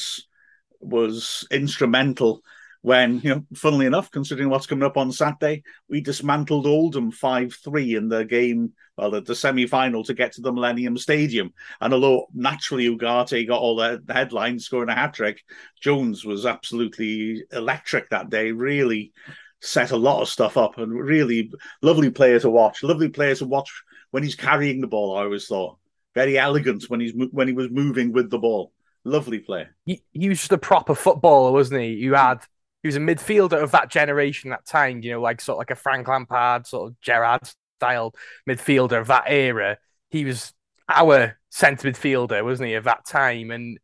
[0.81, 2.43] was instrumental
[2.85, 7.55] when, you know, funnily enough, considering what's coming up on Saturday, we dismantled Oldham 5
[7.55, 11.55] 3 in the game, well, the, the semi final to get to the Millennium Stadium.
[11.81, 15.41] And although naturally Ugarte got all the headlines scoring a hat trick,
[15.81, 19.15] Jones was absolutely electric that day, really
[19.63, 22.83] set a lot of stuff up and really lovely player to watch.
[22.83, 23.73] Lovely player to watch
[24.11, 25.79] when he's carrying the ball, I always thought.
[26.15, 28.73] Very elegant when he's when he was moving with the ball.
[29.05, 29.75] Lovely player.
[29.87, 31.89] He, he was just a proper footballer, wasn't he?
[31.89, 32.41] You had
[32.85, 35.59] he was a midfielder of that generation, at that time, you know, like sort of
[35.61, 37.41] like a Frank Lampard, sort of Gerrard
[37.79, 38.15] style
[38.47, 39.79] midfielder of that era.
[40.11, 40.53] He was
[40.87, 43.51] our centre midfielder, wasn't he, of that time?
[43.51, 43.79] And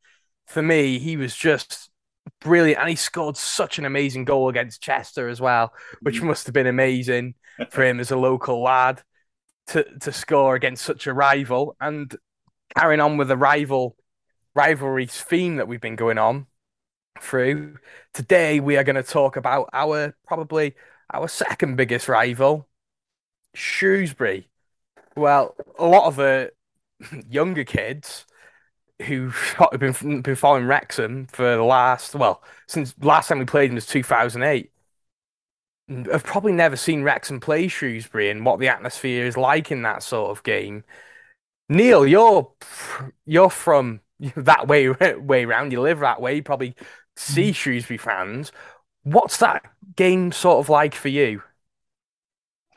[0.46, 1.88] for me, he was just
[2.42, 2.78] brilliant.
[2.78, 5.72] And he scored such an amazing goal against Chester as well,
[6.02, 6.26] which mm-hmm.
[6.26, 7.36] must have been amazing
[7.70, 9.02] for him as a local lad
[9.68, 11.74] to, to score against such a rival.
[11.80, 12.14] And
[12.76, 13.96] carrying on with the rival
[14.54, 16.46] rivalry theme that we've been going on
[17.22, 17.78] through.
[18.14, 20.74] Today we are going to talk about our probably
[21.12, 22.68] our second biggest rival,
[23.54, 24.48] Shrewsbury.
[25.16, 26.52] Well, a lot of the
[27.30, 28.26] younger kids
[29.06, 33.76] who've been been following Wrexham for the last well since last time we played them
[33.76, 34.70] was 2008
[36.10, 40.02] have probably never seen Wrexham play Shrewsbury and what the atmosphere is like in that
[40.02, 40.84] sort of game.
[41.68, 42.52] Neil, you're
[43.26, 44.00] you're from
[44.36, 45.72] that way way around.
[45.72, 46.36] You live that way.
[46.36, 46.74] You probably
[47.20, 48.52] see Shrewsbury fans.
[49.02, 49.64] What's that
[49.96, 51.42] game sort of like for you?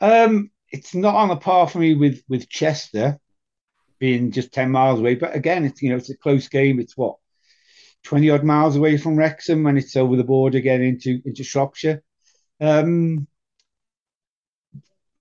[0.00, 3.18] Um, it's not on a par for me with with Chester
[3.98, 5.14] being just ten miles away.
[5.14, 6.80] But again, it's you know it's a close game.
[6.80, 7.16] It's what
[8.02, 12.02] twenty odd miles away from Wrexham, and it's over the border again into into Shropshire.
[12.60, 13.26] Um,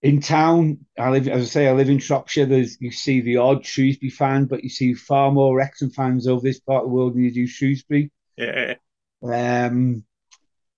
[0.01, 2.45] in town, I live as I say, I live in Shropshire.
[2.45, 6.41] There's you see the odd Shrewsbury fan, but you see far more Wrexham fans over
[6.41, 8.11] this part of the world than you do Shrewsbury.
[8.37, 8.75] Yeah.
[9.23, 10.03] Um,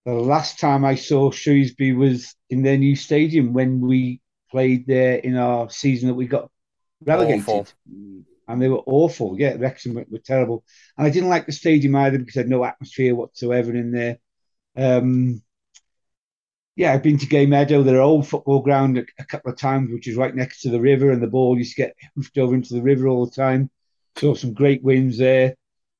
[0.06, 4.22] the last time I saw Shrewsbury was in their new stadium when we
[4.52, 6.52] played there in our season that we got
[7.04, 7.42] relegated.
[7.42, 7.68] Awful.
[8.48, 9.36] And they were awful.
[9.40, 10.64] Yeah, Wrexham were, were, terrible.
[10.98, 14.20] And I didn't like the stadium either because it had no atmosphere whatsoever in there.
[14.78, 15.42] Um,
[16.76, 19.92] yeah, I've been to Gay Meadow, their old football ground, a, a, couple of times,
[19.92, 22.54] which is right next to the river, and the ball used to get hoofed over
[22.54, 23.72] into the river all the time.
[24.18, 25.56] Saw some great wins there.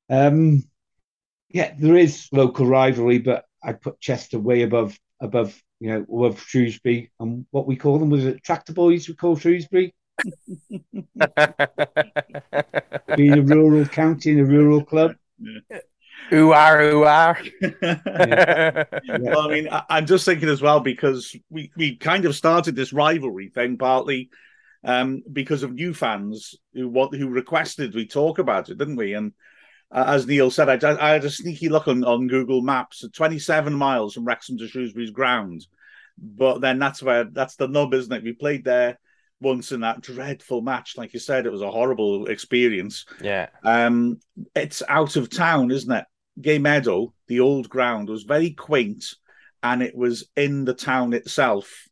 [0.08, 0.62] Um,
[1.48, 6.40] yeah, there is local rivalry, but I put Chester way above above you know above
[6.40, 9.94] Shrewsbury and what we call them was it tractor boys we call Shrewsbury.
[13.16, 15.14] Being a rural county and a rural club.
[16.30, 17.38] Who are, who are.
[17.82, 18.84] yeah.
[19.20, 22.74] Well, I mean, I, am just thinking as well because we, we kind of started
[22.74, 24.30] this rivalry thing partly
[24.82, 29.12] um, because of new fans who want who requested we talk about it, didn't we?
[29.14, 29.32] And
[29.90, 33.72] uh, as Neil said, I, I, had a sneaky look on, on Google Maps, 27
[33.72, 35.66] miles from Wrexham to Shrewsbury's ground.
[36.18, 38.24] But then that's where that's the nub, isn't it?
[38.24, 38.98] We played there
[39.40, 40.96] once in that dreadful match.
[40.96, 43.04] Like you said, it was a horrible experience.
[43.20, 43.48] Yeah.
[43.62, 44.20] Um,
[44.54, 46.04] it's out of town, isn't it?
[46.40, 49.14] Gay Meadow, the old ground, was very quaint
[49.62, 51.85] and it was in the town itself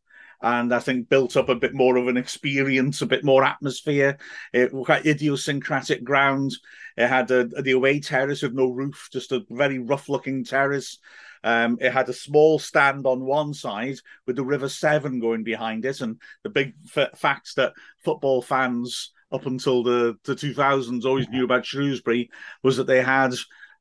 [0.45, 4.19] and I think built up a bit more of an experience, a bit more atmosphere.
[4.53, 6.53] It was quite idiosyncratic ground.
[6.99, 10.99] It had a, the away terrace with no roof, just a very rough-looking terrace.
[11.45, 15.87] Um, it had a small stand on one side with the River Severn going behind
[15.87, 17.73] it, and the big f- fact that
[18.05, 22.31] football fans up until the, the 2000s always knew about Shrewsbury
[22.63, 23.33] was that they had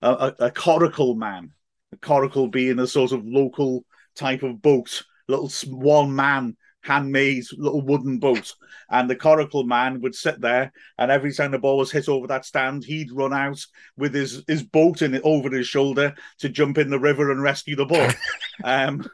[0.01, 1.51] a, a, a coracle man,
[1.91, 3.83] a coracle being a sort of local
[4.15, 8.53] type of boat little one man handmade little wooden boat.
[8.89, 12.27] And the coracle man would sit there, and every time the ball was hit over
[12.27, 13.65] that stand, he'd run out
[13.97, 17.41] with his, his boat in it over his shoulder to jump in the river and
[17.41, 18.09] rescue the ball.
[18.63, 19.07] um,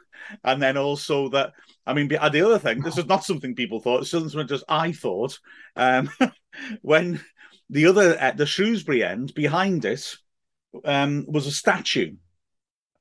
[0.44, 1.52] and then also that,
[1.86, 4.92] I mean, the other thing, this is not something people thought, it's something just I
[4.92, 5.38] thought.
[5.76, 6.10] Um,
[6.82, 7.20] when
[7.70, 10.16] the other at the Shrewsbury end behind it
[10.84, 12.16] um, was a statue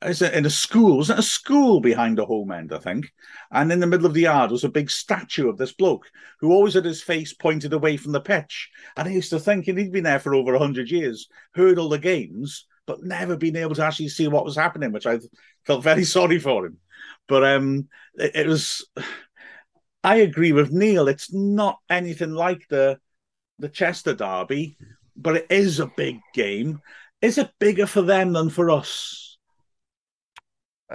[0.04, 0.97] is it in a school?
[0.97, 2.72] Was it a school behind the home end?
[2.72, 3.12] I think.
[3.52, 6.06] And in the middle of the yard was a big statue of this bloke
[6.39, 8.70] who always had his face pointed away from the pitch.
[8.95, 12.00] And I used to think he'd been there for over hundred years, heard all the
[12.00, 15.20] games, but never been able to actually see what was happening, which I
[15.66, 16.78] felt very sorry for him.
[17.28, 18.88] But um, it, it was.
[20.02, 21.10] I agree with Neil.
[21.10, 23.00] It's not anything like the
[23.60, 24.78] the Chester Derby,
[25.18, 26.80] but it is a big game.
[27.22, 29.29] Is it bigger for them than for us?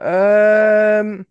[0.01, 1.27] Um,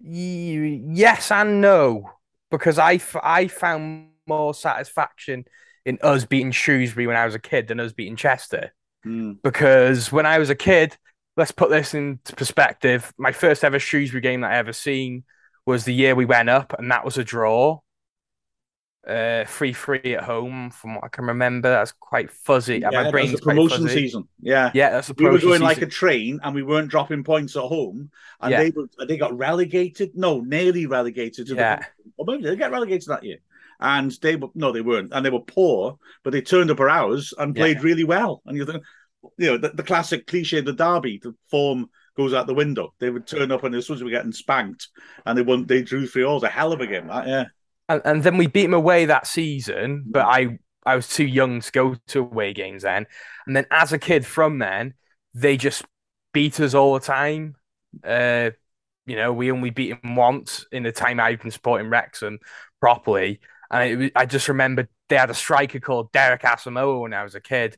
[0.00, 2.10] yes and no,
[2.50, 5.44] because I, f- I found more satisfaction
[5.84, 8.74] in us beating Shrewsbury when I was a kid than us beating Chester.
[9.06, 9.38] Mm.
[9.42, 10.96] Because when I was a kid,
[11.36, 13.12] let's put this into perspective.
[13.16, 15.24] My first ever Shrewsbury game that I ever seen
[15.64, 17.80] was the year we went up, and that was a draw.
[19.06, 21.70] Uh, free free at home, from what I can remember.
[21.70, 22.78] That's quite fuzzy.
[22.78, 24.26] Yeah, My brain's the promotion season.
[24.40, 24.72] Yeah.
[24.74, 27.62] Yeah, that's the We were going like a train, and we weren't dropping points at
[27.62, 28.64] home, and Yeah.
[28.64, 30.16] they were, they got relegated.
[30.16, 31.76] No, nearly relegated to Yeah.
[31.76, 32.12] the.
[32.16, 33.38] Or maybe they get relegated that year,
[33.78, 36.88] and they were no, they weren't, and they were poor, but they turned up our
[36.88, 37.82] hours and played Yeah.
[37.84, 38.42] really well.
[38.46, 38.82] And you think,
[39.38, 42.92] you know, the, the classic cliche, the derby, the form goes out the window.
[42.98, 44.88] They would turn up, and as soon as we were getting spanked,
[45.24, 46.42] and they won, they drew three all.
[46.44, 47.44] A hell of a game, that, yeah.
[47.88, 51.60] And, and then we beat them away that season, but I I was too young
[51.60, 53.06] to go to away games then.
[53.46, 54.94] And then as a kid from then,
[55.34, 55.84] they just
[56.32, 57.56] beat us all the time.
[58.04, 58.50] Uh,
[59.06, 62.38] you know, we only beat them once in the time I've been supporting Wrexham
[62.80, 63.40] properly.
[63.70, 67.34] And was- I just remember they had a striker called Derek Asamoah when I was
[67.34, 67.76] a kid,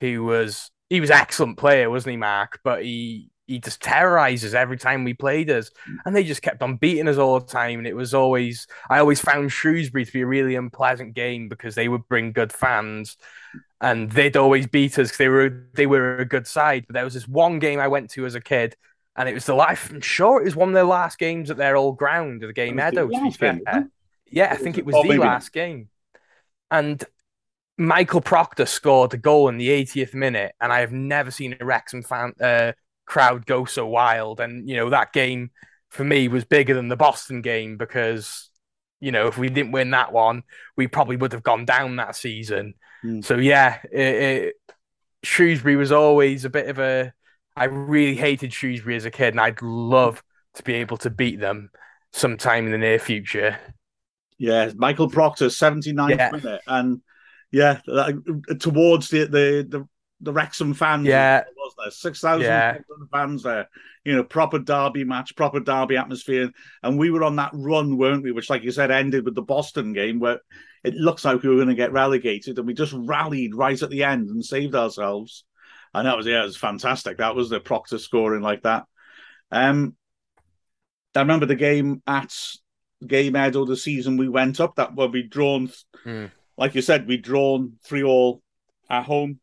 [0.00, 2.60] who was he was excellent player, wasn't he, Mark?
[2.64, 5.72] But he he just terrorizes every time we played us,
[6.04, 7.78] and they just kept on beating us all the time.
[7.78, 11.74] And it was always I always found Shrewsbury to be a really unpleasant game because
[11.74, 13.16] they would bring good fans,
[13.80, 16.84] and they'd always beat us because they were they were a good side.
[16.86, 18.76] But there was this one game I went to as a kid.
[19.16, 19.90] And it was the life.
[19.90, 22.78] I'm sure it was one of their last games at their old ground, the Game
[22.78, 23.08] It was the Meadow.
[23.08, 23.90] To be fair, game,
[24.30, 25.26] yeah, I think it was or the not.
[25.26, 25.88] last game.
[26.70, 27.04] And
[27.80, 31.64] Michael Proctor scored a goal in the 80th minute, and I have never seen a
[31.64, 32.72] Wrexham fan uh,
[33.10, 34.40] crowd go so wild.
[34.40, 35.50] And you know that game
[35.90, 38.48] for me was bigger than the Boston game because
[39.00, 40.44] you know if we didn't win that one,
[40.76, 42.74] we probably would have gone down that season.
[43.02, 43.20] Hmm.
[43.20, 44.54] So yeah, it, it,
[45.24, 47.12] Shrewsbury was always a bit of a.
[47.56, 50.22] I really hated Shrewsbury as a kid, and I'd love
[50.54, 51.70] to be able to beat them
[52.12, 53.58] sometime in the near future.
[54.38, 56.30] Yeah, Michael Proctor, 79th Yeah.
[56.30, 57.02] minute, and
[57.50, 59.88] yeah, that- towards the the the,
[60.20, 61.44] the Wrexham fans, Yeah.
[61.56, 62.78] was there six thousand Yeah.
[63.12, 63.68] fans there?
[64.04, 66.50] You know, proper derby match, proper derby atmosphere,
[66.82, 68.32] and we were on that run, weren't we?
[68.32, 70.40] Which, like you said, ended with the Boston game, where
[70.84, 73.90] it looks like we were going to get relegated, and we just rallied right at
[73.90, 75.44] the end and saved ourselves.
[75.94, 77.18] And that was yeah, it was fantastic.
[77.18, 78.84] That was the Proctor scoring like that.
[79.50, 79.96] Um,
[81.16, 82.34] I remember the game at
[83.06, 84.76] Gay Meadow the season we went up.
[84.76, 85.70] That where we drawn,
[86.04, 86.26] Hmm.
[86.56, 88.42] like you said, we drawn three all
[88.88, 89.40] at home,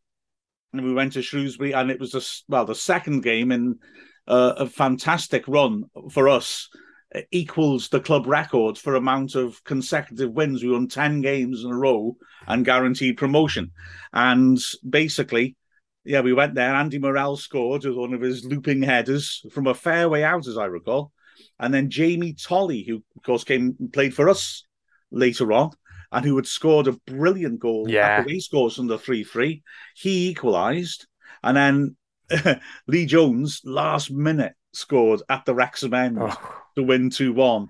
[0.72, 3.78] and we went to Shrewsbury, and it was the well the second game in
[4.26, 6.68] uh, a fantastic run for us.
[7.10, 10.62] It equals the club record for amount of consecutive wins.
[10.62, 12.16] We won ten games in a row
[12.46, 13.72] and guaranteed promotion.
[14.12, 14.58] And
[14.88, 15.56] basically,
[16.04, 16.74] yeah, we went there.
[16.74, 20.66] Andy Morrell scored with one of his looping headers from a fairway out, as I
[20.66, 21.12] recall.
[21.58, 24.64] And then Jamie Tolley, who of course came and played for us
[25.10, 25.70] later on,
[26.12, 28.06] and who had scored a brilliant goal Yeah.
[28.06, 29.62] after he scores from the 3 3.
[29.94, 31.06] He equalised.
[31.42, 31.96] And then
[32.86, 36.60] Lee Jones, last minute, scored at the Wrexham end Oh.
[36.76, 37.68] to win 2 1.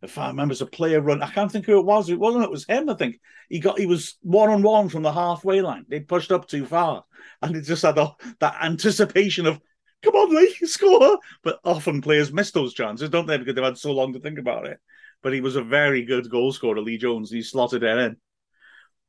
[0.00, 1.22] If I remember, it's a player run.
[1.22, 2.08] I can't think who it was.
[2.08, 2.44] It wasn't.
[2.44, 2.88] It was him.
[2.88, 3.78] I think he got.
[3.80, 5.86] He was one on one from the halfway line.
[5.88, 7.04] They pushed up too far,
[7.42, 9.60] and it just had the, that anticipation of,
[10.04, 13.38] "Come on, Lee, score!" But often players miss those chances, don't they?
[13.38, 14.78] Because they've had so long to think about it.
[15.22, 17.30] But he was a very good goal scorer, Lee Jones.
[17.30, 18.16] He slotted it in.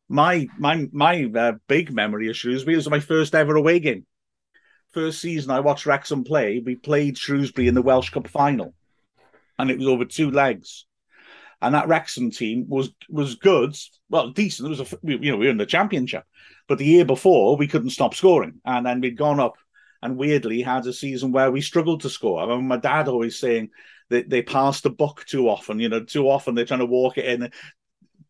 [0.07, 4.05] My my my uh, big memory of Shrewsbury was my first ever away game.
[4.91, 6.59] First season I watched Wrexham play.
[6.65, 8.73] We played Shrewsbury in the Welsh Cup final
[9.59, 10.85] and it was over two legs.
[11.61, 13.75] And that Wrexham team was was good,
[14.09, 14.67] well, decent.
[14.67, 16.23] It was a we- you know we were in the championship,
[16.69, 19.55] but the year before we couldn't stop scoring, and then we'd gone up
[20.01, 22.39] and weirdly had a season where we struggled to score.
[22.39, 23.71] I remember my dad always saying
[24.09, 25.79] that they pass the buck too often.
[25.79, 27.51] You know, too often they're trying to walk it in.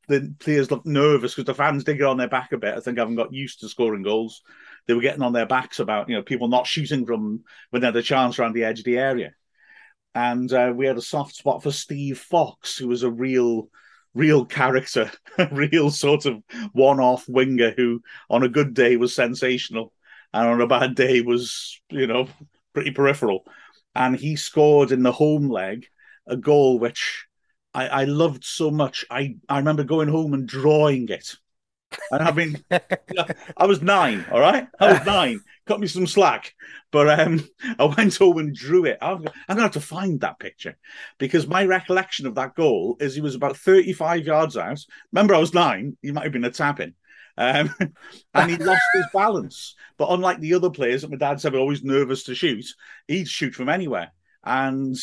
[0.08, 2.76] The players look nervous because the fans did get on their back a bit.
[2.76, 4.42] I think I haven't got used to scoring goals.
[4.88, 7.88] They were getting on their backs about you know people not shooting from when they
[7.88, 9.34] had a chance around the edge of the area
[10.16, 13.70] and uh, we had a soft spot for Steve Fox, who was a real,
[14.14, 16.42] real character, a real sort of
[16.74, 19.94] one-off winger who, on a good day, was sensational,
[20.34, 22.28] and on a bad day was, you know,
[22.74, 23.46] pretty peripheral.
[24.00, 25.86] And he scored in the home leg
[26.26, 27.28] a goal which
[27.74, 29.06] I, I loved so much.
[29.12, 31.36] I I remember going home and drawing it.
[32.12, 32.64] And I mean,
[33.58, 34.68] I was nine, all right?
[34.80, 35.42] I was nine.
[35.66, 36.54] Cut me some slack.
[36.92, 37.48] But um,
[37.80, 38.98] I went home and drew it.
[39.02, 40.78] I'm, I'm going to have to find that picture
[41.18, 44.80] because my recollection of that goal is he was about 35 yards out.
[45.12, 45.98] Remember, I was nine.
[46.02, 46.94] He might have been a tapping.
[47.40, 47.74] Um,
[48.36, 49.76] and he lost his balance.
[49.98, 52.66] But unlike the other players that my dad said were always nervous to shoot,
[53.08, 54.12] he'd shoot from anywhere.
[54.46, 54.98] and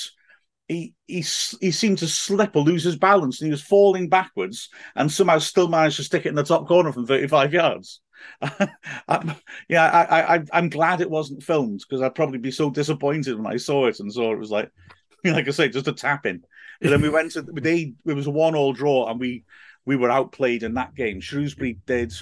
[0.69, 1.19] he he
[1.61, 5.39] he seemed to slip or lose his balance, and he was falling backwards, and somehow
[5.39, 8.01] still managed to stick it in the top corner from 35 yards.
[8.43, 9.37] I,
[9.69, 13.53] yeah, I, I I'm glad it wasn't filmed because I'd probably be so disappointed when
[13.53, 14.71] I saw it and saw it was like,
[15.25, 16.43] like I say, just a tap in.
[16.81, 19.45] But then we went to they it was a one all draw and we
[19.87, 21.21] we were outplayed in that game.
[21.21, 22.13] Shrewsbury did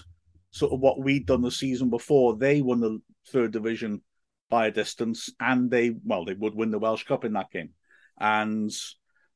[0.52, 2.36] sort of what we'd done the season before.
[2.36, 4.02] They won the third division
[4.48, 7.70] by a distance, and they well they would win the Welsh Cup in that game
[8.18, 8.70] and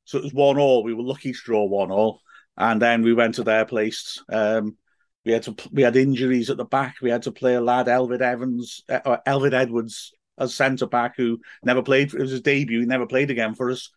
[0.04, 0.82] so it was one all.
[0.82, 2.20] We were lucky to draw one all,
[2.56, 4.22] and then we went to their place.
[4.30, 4.76] Um,
[5.24, 6.96] we had to we had injuries at the back.
[7.02, 11.16] We had to play a lad, Elvid Evans, uh, or Elvid Edwards, as centre back,
[11.16, 12.14] who never played.
[12.14, 12.80] It was his debut.
[12.80, 13.90] He never played again for us,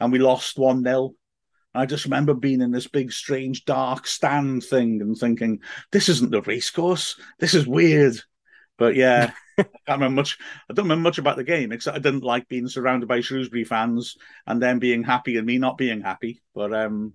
[0.00, 1.14] and we lost one 0
[1.74, 5.60] I just remember being in this big, strange, dark stand thing and thinking,
[5.92, 7.20] "This isn't the racecourse.
[7.38, 8.16] This is weird."
[8.78, 10.38] But yeah, I can't remember much.
[10.70, 13.64] I don't remember much about the game except I didn't like being surrounded by Shrewsbury
[13.64, 14.16] fans
[14.46, 16.40] and them being happy and me not being happy.
[16.54, 17.12] But um,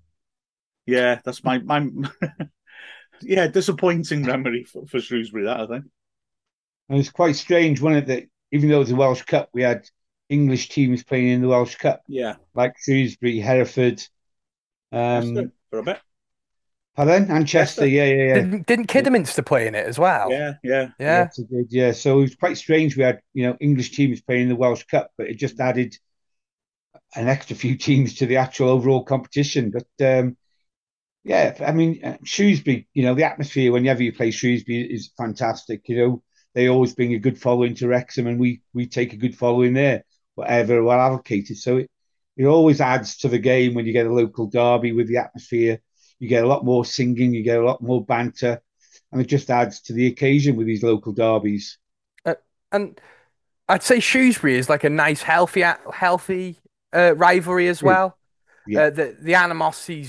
[0.86, 1.88] yeah, that's my my
[3.22, 5.46] yeah disappointing memory for, for Shrewsbury.
[5.46, 5.86] That I think.
[6.90, 9.64] And it's quite strange, wasn't it, that even though it was a Welsh Cup, we
[9.64, 9.88] had
[10.30, 12.04] English teams playing in the Welsh Cup.
[12.08, 14.04] Yeah, like Shrewsbury, Hereford.
[14.94, 16.00] Um, for a bit.
[16.96, 17.28] Pardon?
[17.28, 18.34] Manchester, yeah, yeah, yeah.
[18.36, 20.32] Didn't, didn't Kidderminster play in it as well?
[20.32, 21.24] Yeah, yeah, yeah.
[21.24, 21.92] Yes, did, yeah.
[21.92, 22.96] So it was quite strange.
[22.96, 25.98] We had you know English teams playing in the Welsh Cup, but it just added
[27.16, 29.72] an extra few teams to the actual overall competition.
[29.72, 30.38] But um,
[31.24, 35.90] yeah, I mean uh, Shrewsbury, you know, the atmosphere whenever you play Shrewsbury is fantastic.
[35.90, 36.24] You know,
[36.54, 39.74] they always bring a good following to Wrexham, and we we take a good following
[39.74, 40.04] there,
[40.36, 41.58] whatever we're allocated.
[41.58, 41.90] So it
[42.36, 45.80] it always adds to the game when you get a local derby with the atmosphere
[46.24, 48.62] you get a lot more singing, you get a lot more banter,
[49.12, 51.78] and it just adds to the occasion with these local derbies.
[52.26, 52.36] Uh,
[52.72, 53.00] and
[53.68, 55.64] I'd say Shrewsbury is like a nice, healthy,
[55.94, 56.60] healthy
[56.94, 58.18] uh, rivalry as well.
[58.66, 58.84] Yeah.
[58.84, 60.08] Uh, the the animosity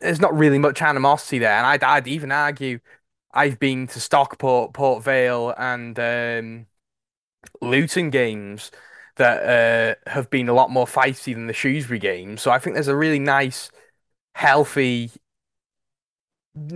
[0.00, 2.80] there's not really much animosity there, and I'd I'd even argue
[3.32, 6.66] I've been to Stockport, Port Vale, and um,
[7.60, 8.72] Luton games
[9.16, 12.36] that uh, have been a lot more feisty than the Shrewsbury game.
[12.36, 13.70] So I think there's a really nice,
[14.34, 15.10] healthy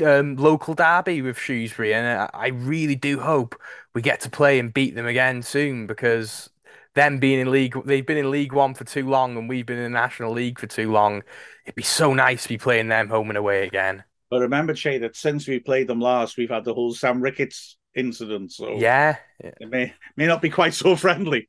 [0.05, 3.55] um, local derby with Shrewsbury, and I really do hope
[3.95, 6.51] we get to play and beat them again soon because
[6.95, 9.79] them being in league, they've been in League One for too long, and we've been
[9.79, 11.23] in the National League for too long.
[11.65, 14.05] It'd be so nice to be playing them home and away again.
[14.31, 17.77] But remember, Che, that since we played them last, we've had the whole Sam Ricketts
[17.95, 18.53] incident.
[18.53, 21.49] So yeah, it may may not be quite so friendly.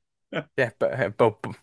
[0.57, 1.55] Yeah, but, uh, but, but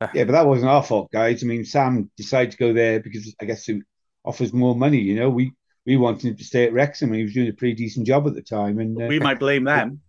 [0.00, 1.42] uh, yeah, but that wasn't our fault, guys.
[1.42, 3.82] I mean, Sam decided to go there because I guess it
[4.24, 4.98] offers more money.
[4.98, 5.52] You know, we
[5.86, 8.26] we wanted him to stay at Wrexham, and he was doing a pretty decent job
[8.26, 8.78] at the time.
[8.78, 10.00] And uh, we might blame them.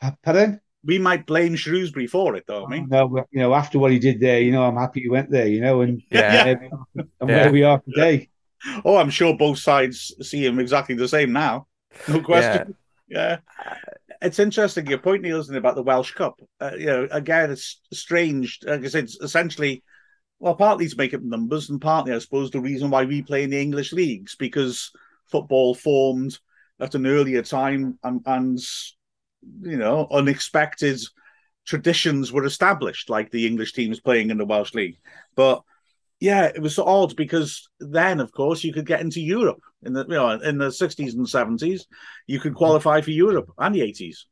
[0.24, 0.60] Pardon?
[0.84, 2.66] We might blame Shrewsbury for it, though.
[2.66, 5.08] I mean, no, you know, after what he did there, you know, I'm happy he
[5.08, 5.46] went there.
[5.46, 7.04] You know, and yeah, and yeah.
[7.20, 8.28] where we are today.
[8.84, 11.66] Oh, I'm sure both sides see him exactly the same now.
[12.06, 12.76] No question.
[13.08, 13.38] Yeah.
[13.58, 13.84] yeah.
[14.22, 16.40] It's interesting your point, Neil, isn't it, about the Welsh Cup?
[16.60, 18.60] Uh, you know, again, it's strange.
[18.62, 19.82] Like I said, it's essentially
[20.42, 23.44] well, partly to make up numbers, and partly, I suppose, the reason why we play
[23.44, 24.90] in the English leagues because
[25.26, 26.36] football formed
[26.80, 28.58] at an earlier time, and, and
[29.60, 31.00] you know, unexpected
[31.64, 34.98] traditions were established, like the English teams playing in the Welsh league.
[35.36, 35.62] But
[36.22, 39.92] yeah, it was so odd because then, of course, you could get into Europe in
[39.92, 41.88] the you know in the sixties and seventies.
[42.28, 44.26] You could qualify for Europe and the eighties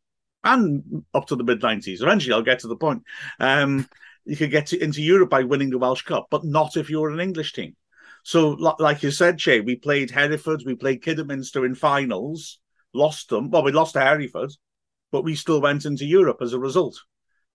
[0.44, 2.00] and up to the mid nineties.
[2.00, 3.02] Eventually, I'll get to the point.
[3.40, 3.88] Um,
[4.24, 7.10] you could get to, into Europe by winning the Welsh Cup, but not if you're
[7.10, 7.74] an English team.
[8.22, 12.60] So, like you said, Che, we played Hereford, we played Kidderminster in finals,
[12.94, 13.50] lost them.
[13.50, 14.52] Well, we lost to Hereford,
[15.10, 17.00] but we still went into Europe as a result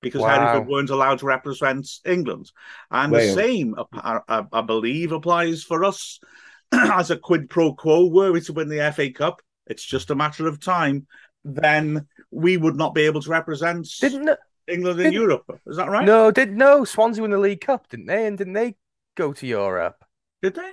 [0.06, 0.40] because wow.
[0.40, 2.52] Hereford weren't allowed to represent England.
[2.91, 6.19] And the same, I, I, I, believe, applies for us
[6.72, 8.06] as a quid pro quo.
[8.06, 11.07] Were we to win the FA Cup, it's just a matter of time.
[11.44, 13.90] Then we would not be able to represent.
[13.99, 14.30] Didn't
[14.68, 15.60] England in Europe.
[15.65, 16.06] Is that right?
[16.06, 18.27] No, did no Swansea won the League Cup, didn't they?
[18.27, 18.76] And didn't they
[19.18, 20.06] go to Europe?
[20.44, 20.72] Did they?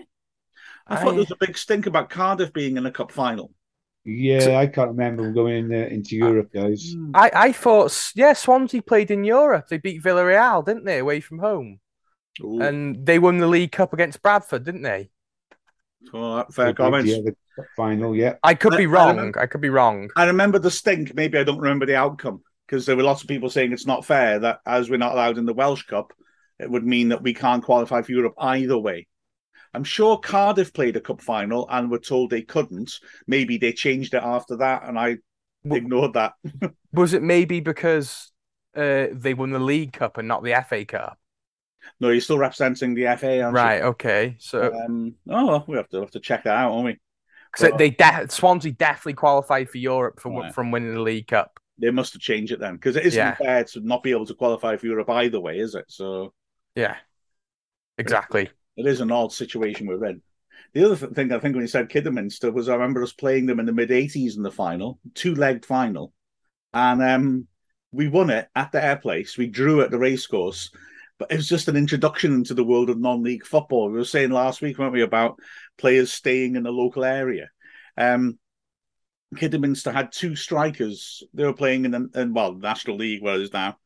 [0.86, 0.96] I, I...
[0.96, 3.50] thought there was a big stink about Cardiff being in a cup final.
[4.04, 6.92] Yeah, I can't remember going in there, into Europe, guys.
[6.92, 7.12] Hmm.
[7.14, 9.68] I, I thought, yeah, Swansea played in Europe.
[9.68, 11.78] They beat Villarreal, didn't they, away from home?
[12.42, 12.60] Ooh.
[12.60, 15.10] And they won the League Cup against Bradford, didn't they?
[16.12, 17.10] Well, fair comments.
[17.10, 17.36] Yeah, the
[17.76, 18.34] final, yeah.
[18.42, 19.10] I could be wrong.
[19.10, 20.10] I, remember, I could be wrong.
[20.16, 21.14] I remember the stink.
[21.14, 24.04] Maybe I don't remember the outcome because there were lots of people saying it's not
[24.04, 26.12] fair that as we're not allowed in the Welsh Cup,
[26.58, 29.06] it would mean that we can't qualify for Europe either way.
[29.74, 32.98] I'm sure Cardiff played a cup final and were told they couldn't.
[33.26, 35.18] Maybe they changed it after that, and I
[35.64, 36.34] well, ignored that.
[36.92, 38.32] was it maybe because
[38.76, 41.18] uh, they won the League Cup and not the FA Cup?
[42.00, 43.40] No, you're still representing the FA.
[43.42, 43.58] aren't you?
[43.58, 43.82] Right.
[43.82, 44.36] Okay.
[44.38, 46.98] So Um, oh, we have to have to check that out, won't we?
[47.56, 50.52] so they de- Swansea definitely qualified for Europe from Right.
[50.54, 51.60] from winning the League Cup.
[51.78, 53.34] They must have changed it then, because it isn't Yeah.
[53.36, 55.86] fair to not be able to qualify for Europe either way, is it?
[55.88, 56.32] So
[56.74, 56.96] Yeah.
[57.98, 58.50] Exactly.
[58.76, 60.22] It is an odd situation we're in.
[60.74, 63.60] The other thing I think when you said Kidderminster was I remember us playing them
[63.60, 66.12] in the mid '80s in the final, two-legged final,
[66.72, 67.46] and um,
[67.90, 69.36] we won it at their place.
[69.36, 70.70] We drew at the racecourse,
[71.18, 73.90] but it was just an introduction into the world of non-league football.
[73.90, 75.38] We were saying last week, weren't we, about
[75.76, 77.50] players staying in the local area.
[77.98, 78.38] Um,
[79.36, 81.22] Kidderminster had two strikers.
[81.34, 83.76] They were playing in the in, well National League, where it is now.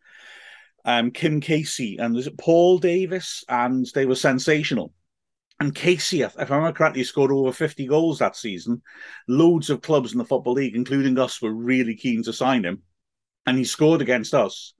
[0.86, 4.94] Um, Kim Casey and was it Paul Davis, and they were sensational.
[5.58, 8.82] And Casey, if I remember correctly, scored over 50 goals that season.
[9.26, 12.82] Loads of clubs in the Football League, including us, were really keen to sign him.
[13.46, 14.74] And he scored against us.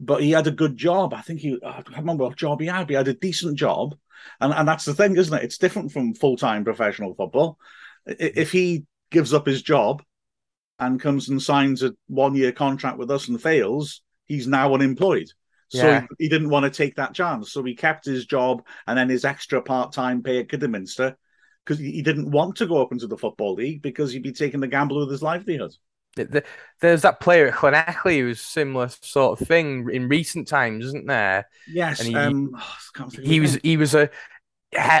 [0.00, 1.14] But he had a good job.
[1.14, 3.94] I think he, I can't remember what job he had, he had a decent job.
[4.40, 5.44] And, and that's the thing, isn't it?
[5.44, 7.58] It's different from full time professional football.
[8.06, 10.02] If he gives up his job
[10.78, 15.28] and comes and signs a one year contract with us and fails, he's now unemployed.
[15.68, 16.06] So Yeah.
[16.18, 17.52] he, he didn't want to take that chance.
[17.52, 21.16] So he kept his job and then his extra part time pay at Kidderminster
[21.64, 24.32] because he he didn't want to go up into the Football League because he'd be
[24.32, 25.74] taking the gamble with his livelihood.
[26.16, 26.44] Th- th-
[26.80, 31.48] There's that player at Llanelli who's similar sort of thing in recent times, isn't there?
[31.66, 32.00] Yes.
[32.00, 34.10] And he- um, oh, I can't think of He was he was a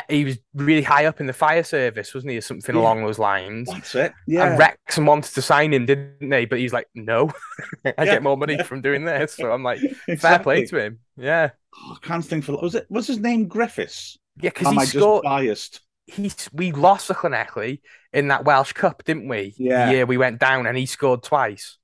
[0.08, 2.80] he was really high up in the fire service, wasn't he, or something Yeah.
[2.80, 3.68] along those lines?
[3.70, 4.12] That's it.
[4.26, 4.48] Yeah.
[4.50, 6.44] And Wrexham wanted to sign him, didn't they?
[6.44, 7.32] But he's like, no,
[7.84, 8.04] I Yeah.
[8.04, 9.34] get more money from doing this.
[9.34, 9.80] So I'm like,
[10.18, 10.98] fair play to him.
[11.16, 14.16] Yeah, Oh, I can't think for was it was his name Griffiths?
[14.36, 15.24] yeah, because he I scored.
[15.24, 15.80] biased?
[16.06, 17.80] He we lost to Llanelli
[18.12, 19.54] in that Welsh Cup, didn't we?
[19.58, 19.86] Yeah.
[19.86, 21.78] The year we went down, and he scored twice.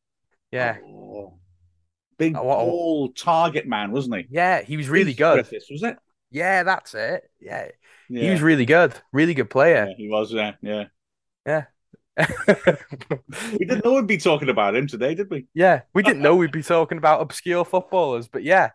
[0.52, 1.38] Yeah, Oh.
[2.18, 4.26] Big Oh, tall target man, wasn't he?
[4.30, 5.34] yeah, he was really Rhys good.
[5.34, 5.96] Griffiths, was it?
[6.30, 7.22] Yeah, that's it.
[7.40, 7.68] Yeah,
[8.10, 8.24] Yeah.
[8.24, 8.92] he was really good.
[9.12, 9.94] Really good yeah, player.
[9.96, 10.32] he was.
[10.32, 10.84] Yeah, yeah.
[11.46, 11.64] Yeah.
[13.52, 15.46] We didn't know we'd be talking about him today, did we?
[15.54, 18.70] Yeah, we didn't know we'd be talking about obscure footballers, but yeah,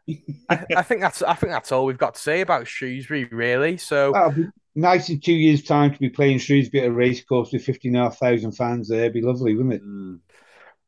[0.50, 3.78] I, I think that's I think that's all we've got to say about Shrewsbury, really.
[3.78, 4.34] So
[4.74, 8.88] nice in two years' time to be playing Shrewsbury at a racecourse with 15,500 fans
[8.88, 9.02] there.
[9.02, 9.84] It'd be lovely, wouldn't it?
[9.84, 10.20] Mm.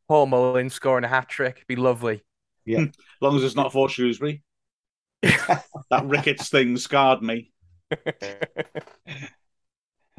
[0.07, 2.23] Paul Mullin scoring a hat trick, be lovely.
[2.65, 2.89] Yeah, as
[3.21, 4.43] long as it's not for Shrewsbury.
[5.21, 7.51] that Ricketts thing scarred me.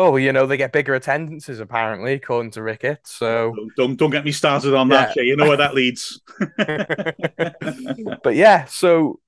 [0.00, 3.00] Oh, well, you know they get bigger attendances apparently, according to Rickett.
[3.04, 5.24] So, Don't, don't get me started on that, Jay.
[5.24, 6.20] You know where that leads.
[8.22, 9.18] but yeah, so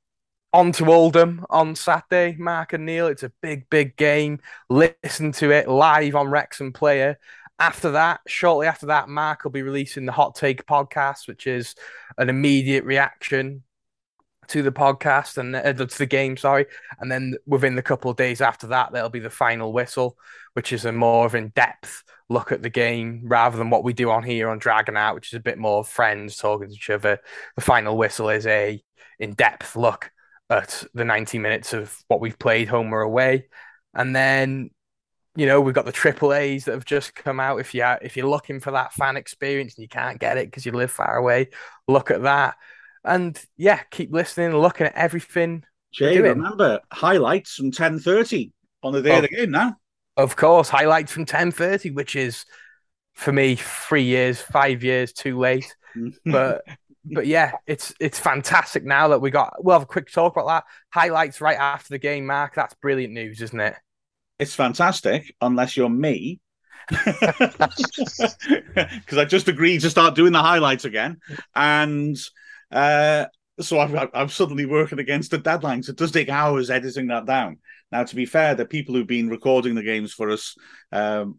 [0.52, 2.36] on to Oldham on Saturday.
[2.38, 4.38] Mark and Neil, it's a big, big game.
[4.68, 7.18] Listen to it live on Wrexham Player.
[7.58, 11.74] After that, shortly after that, Mark will be releasing the Hot Take podcast, which is
[12.16, 13.64] an immediate reaction
[14.50, 16.66] to the podcast and uh, to the game, sorry.
[16.98, 20.18] And then within the couple of days after that, there'll be the final whistle,
[20.54, 24.10] which is a more of in-depth look at the game rather than what we do
[24.10, 27.18] on here on Dragon Out, which is a bit more friends talking to each other.
[27.56, 28.82] The final whistle is a
[29.18, 30.10] in-depth look
[30.48, 33.46] at the 90 minutes of what we've played home or away.
[33.94, 34.70] And then,
[35.36, 37.60] you know, we've got the triple A's that have just come out.
[37.60, 40.66] If you if you're looking for that fan experience and you can't get it because
[40.66, 41.50] you live far away,
[41.86, 42.56] look at that.
[43.04, 45.64] And yeah, keep listening, and looking at everything.
[45.92, 48.52] Jay, remember highlights from ten thirty
[48.82, 49.76] on the day of the game now.
[50.16, 52.44] Of course, highlights from 10:30, which is
[53.14, 55.74] for me three years, five years too late.
[56.24, 56.62] But
[57.04, 59.64] but yeah, it's it's fantastic now that we got.
[59.64, 60.64] We'll have a quick talk about that.
[60.90, 62.54] Highlights right after the game, Mark.
[62.54, 63.74] That's brilliant news, isn't it?
[64.40, 66.40] it's fantastic unless you're me.
[68.74, 71.18] Because I just agreed to start doing the highlights again,
[71.54, 72.16] and
[72.70, 73.26] uh,
[73.60, 75.88] so I'm, I'm suddenly working against the deadlines.
[75.88, 77.58] It does take hours editing that down.
[77.92, 80.54] Now, to be fair, the people who've been recording the games for us
[80.92, 81.38] um,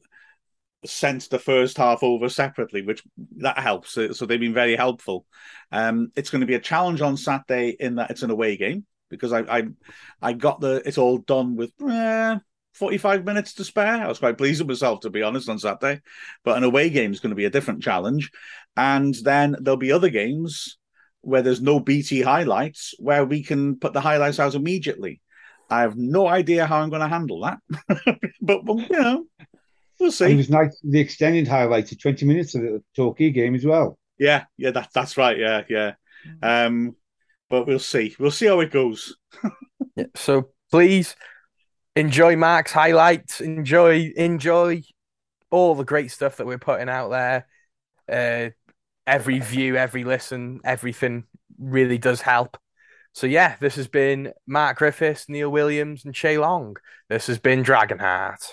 [0.86, 3.03] sent the first half over separately, which
[3.38, 3.91] that helps.
[3.94, 5.26] So so they've been very helpful.
[5.72, 8.86] Um, it's going to be a challenge on Saturday in that it's an away game
[9.10, 9.64] because I I,
[10.22, 11.72] I got the it's all done with.
[11.88, 12.38] eh,
[12.74, 14.02] 45 minutes to spare.
[14.02, 15.99] I was quite pleased with myself, to be honest, on Saturday.
[16.45, 18.32] But an away game is going to be a different challenge.
[18.78, 20.78] And then there'll be other games
[21.22, 25.22] where there's no BT highlights where we can put the highlights out immediately.
[25.69, 27.60] I have no idea how I'm going to handle that.
[28.41, 29.26] but, well, you know,
[29.99, 33.56] we'll And it was nice, the extended highlights of 20 minutes of the Torquay game
[33.56, 33.98] as well.
[34.18, 35.38] Yeah, yeah, that, that's right.
[35.38, 35.93] Yeah, yeah.
[36.43, 36.95] Um,
[37.49, 38.15] but we'll see.
[38.19, 39.15] We'll see how it goes.
[39.98, 41.18] Yeah, so please
[41.98, 43.41] enjoy Mark's highlights.
[43.41, 44.84] Enjoy enjoy
[45.49, 47.48] all the great stuff that we're putting out there.
[48.10, 48.52] Uh,
[49.06, 51.26] every view, every listen, everything
[51.60, 52.57] really does help.
[53.14, 56.78] So yeah, this has been Mark Griffiths, Neil Williams, and Shay Long.
[57.10, 58.49] This has been Dragonheart.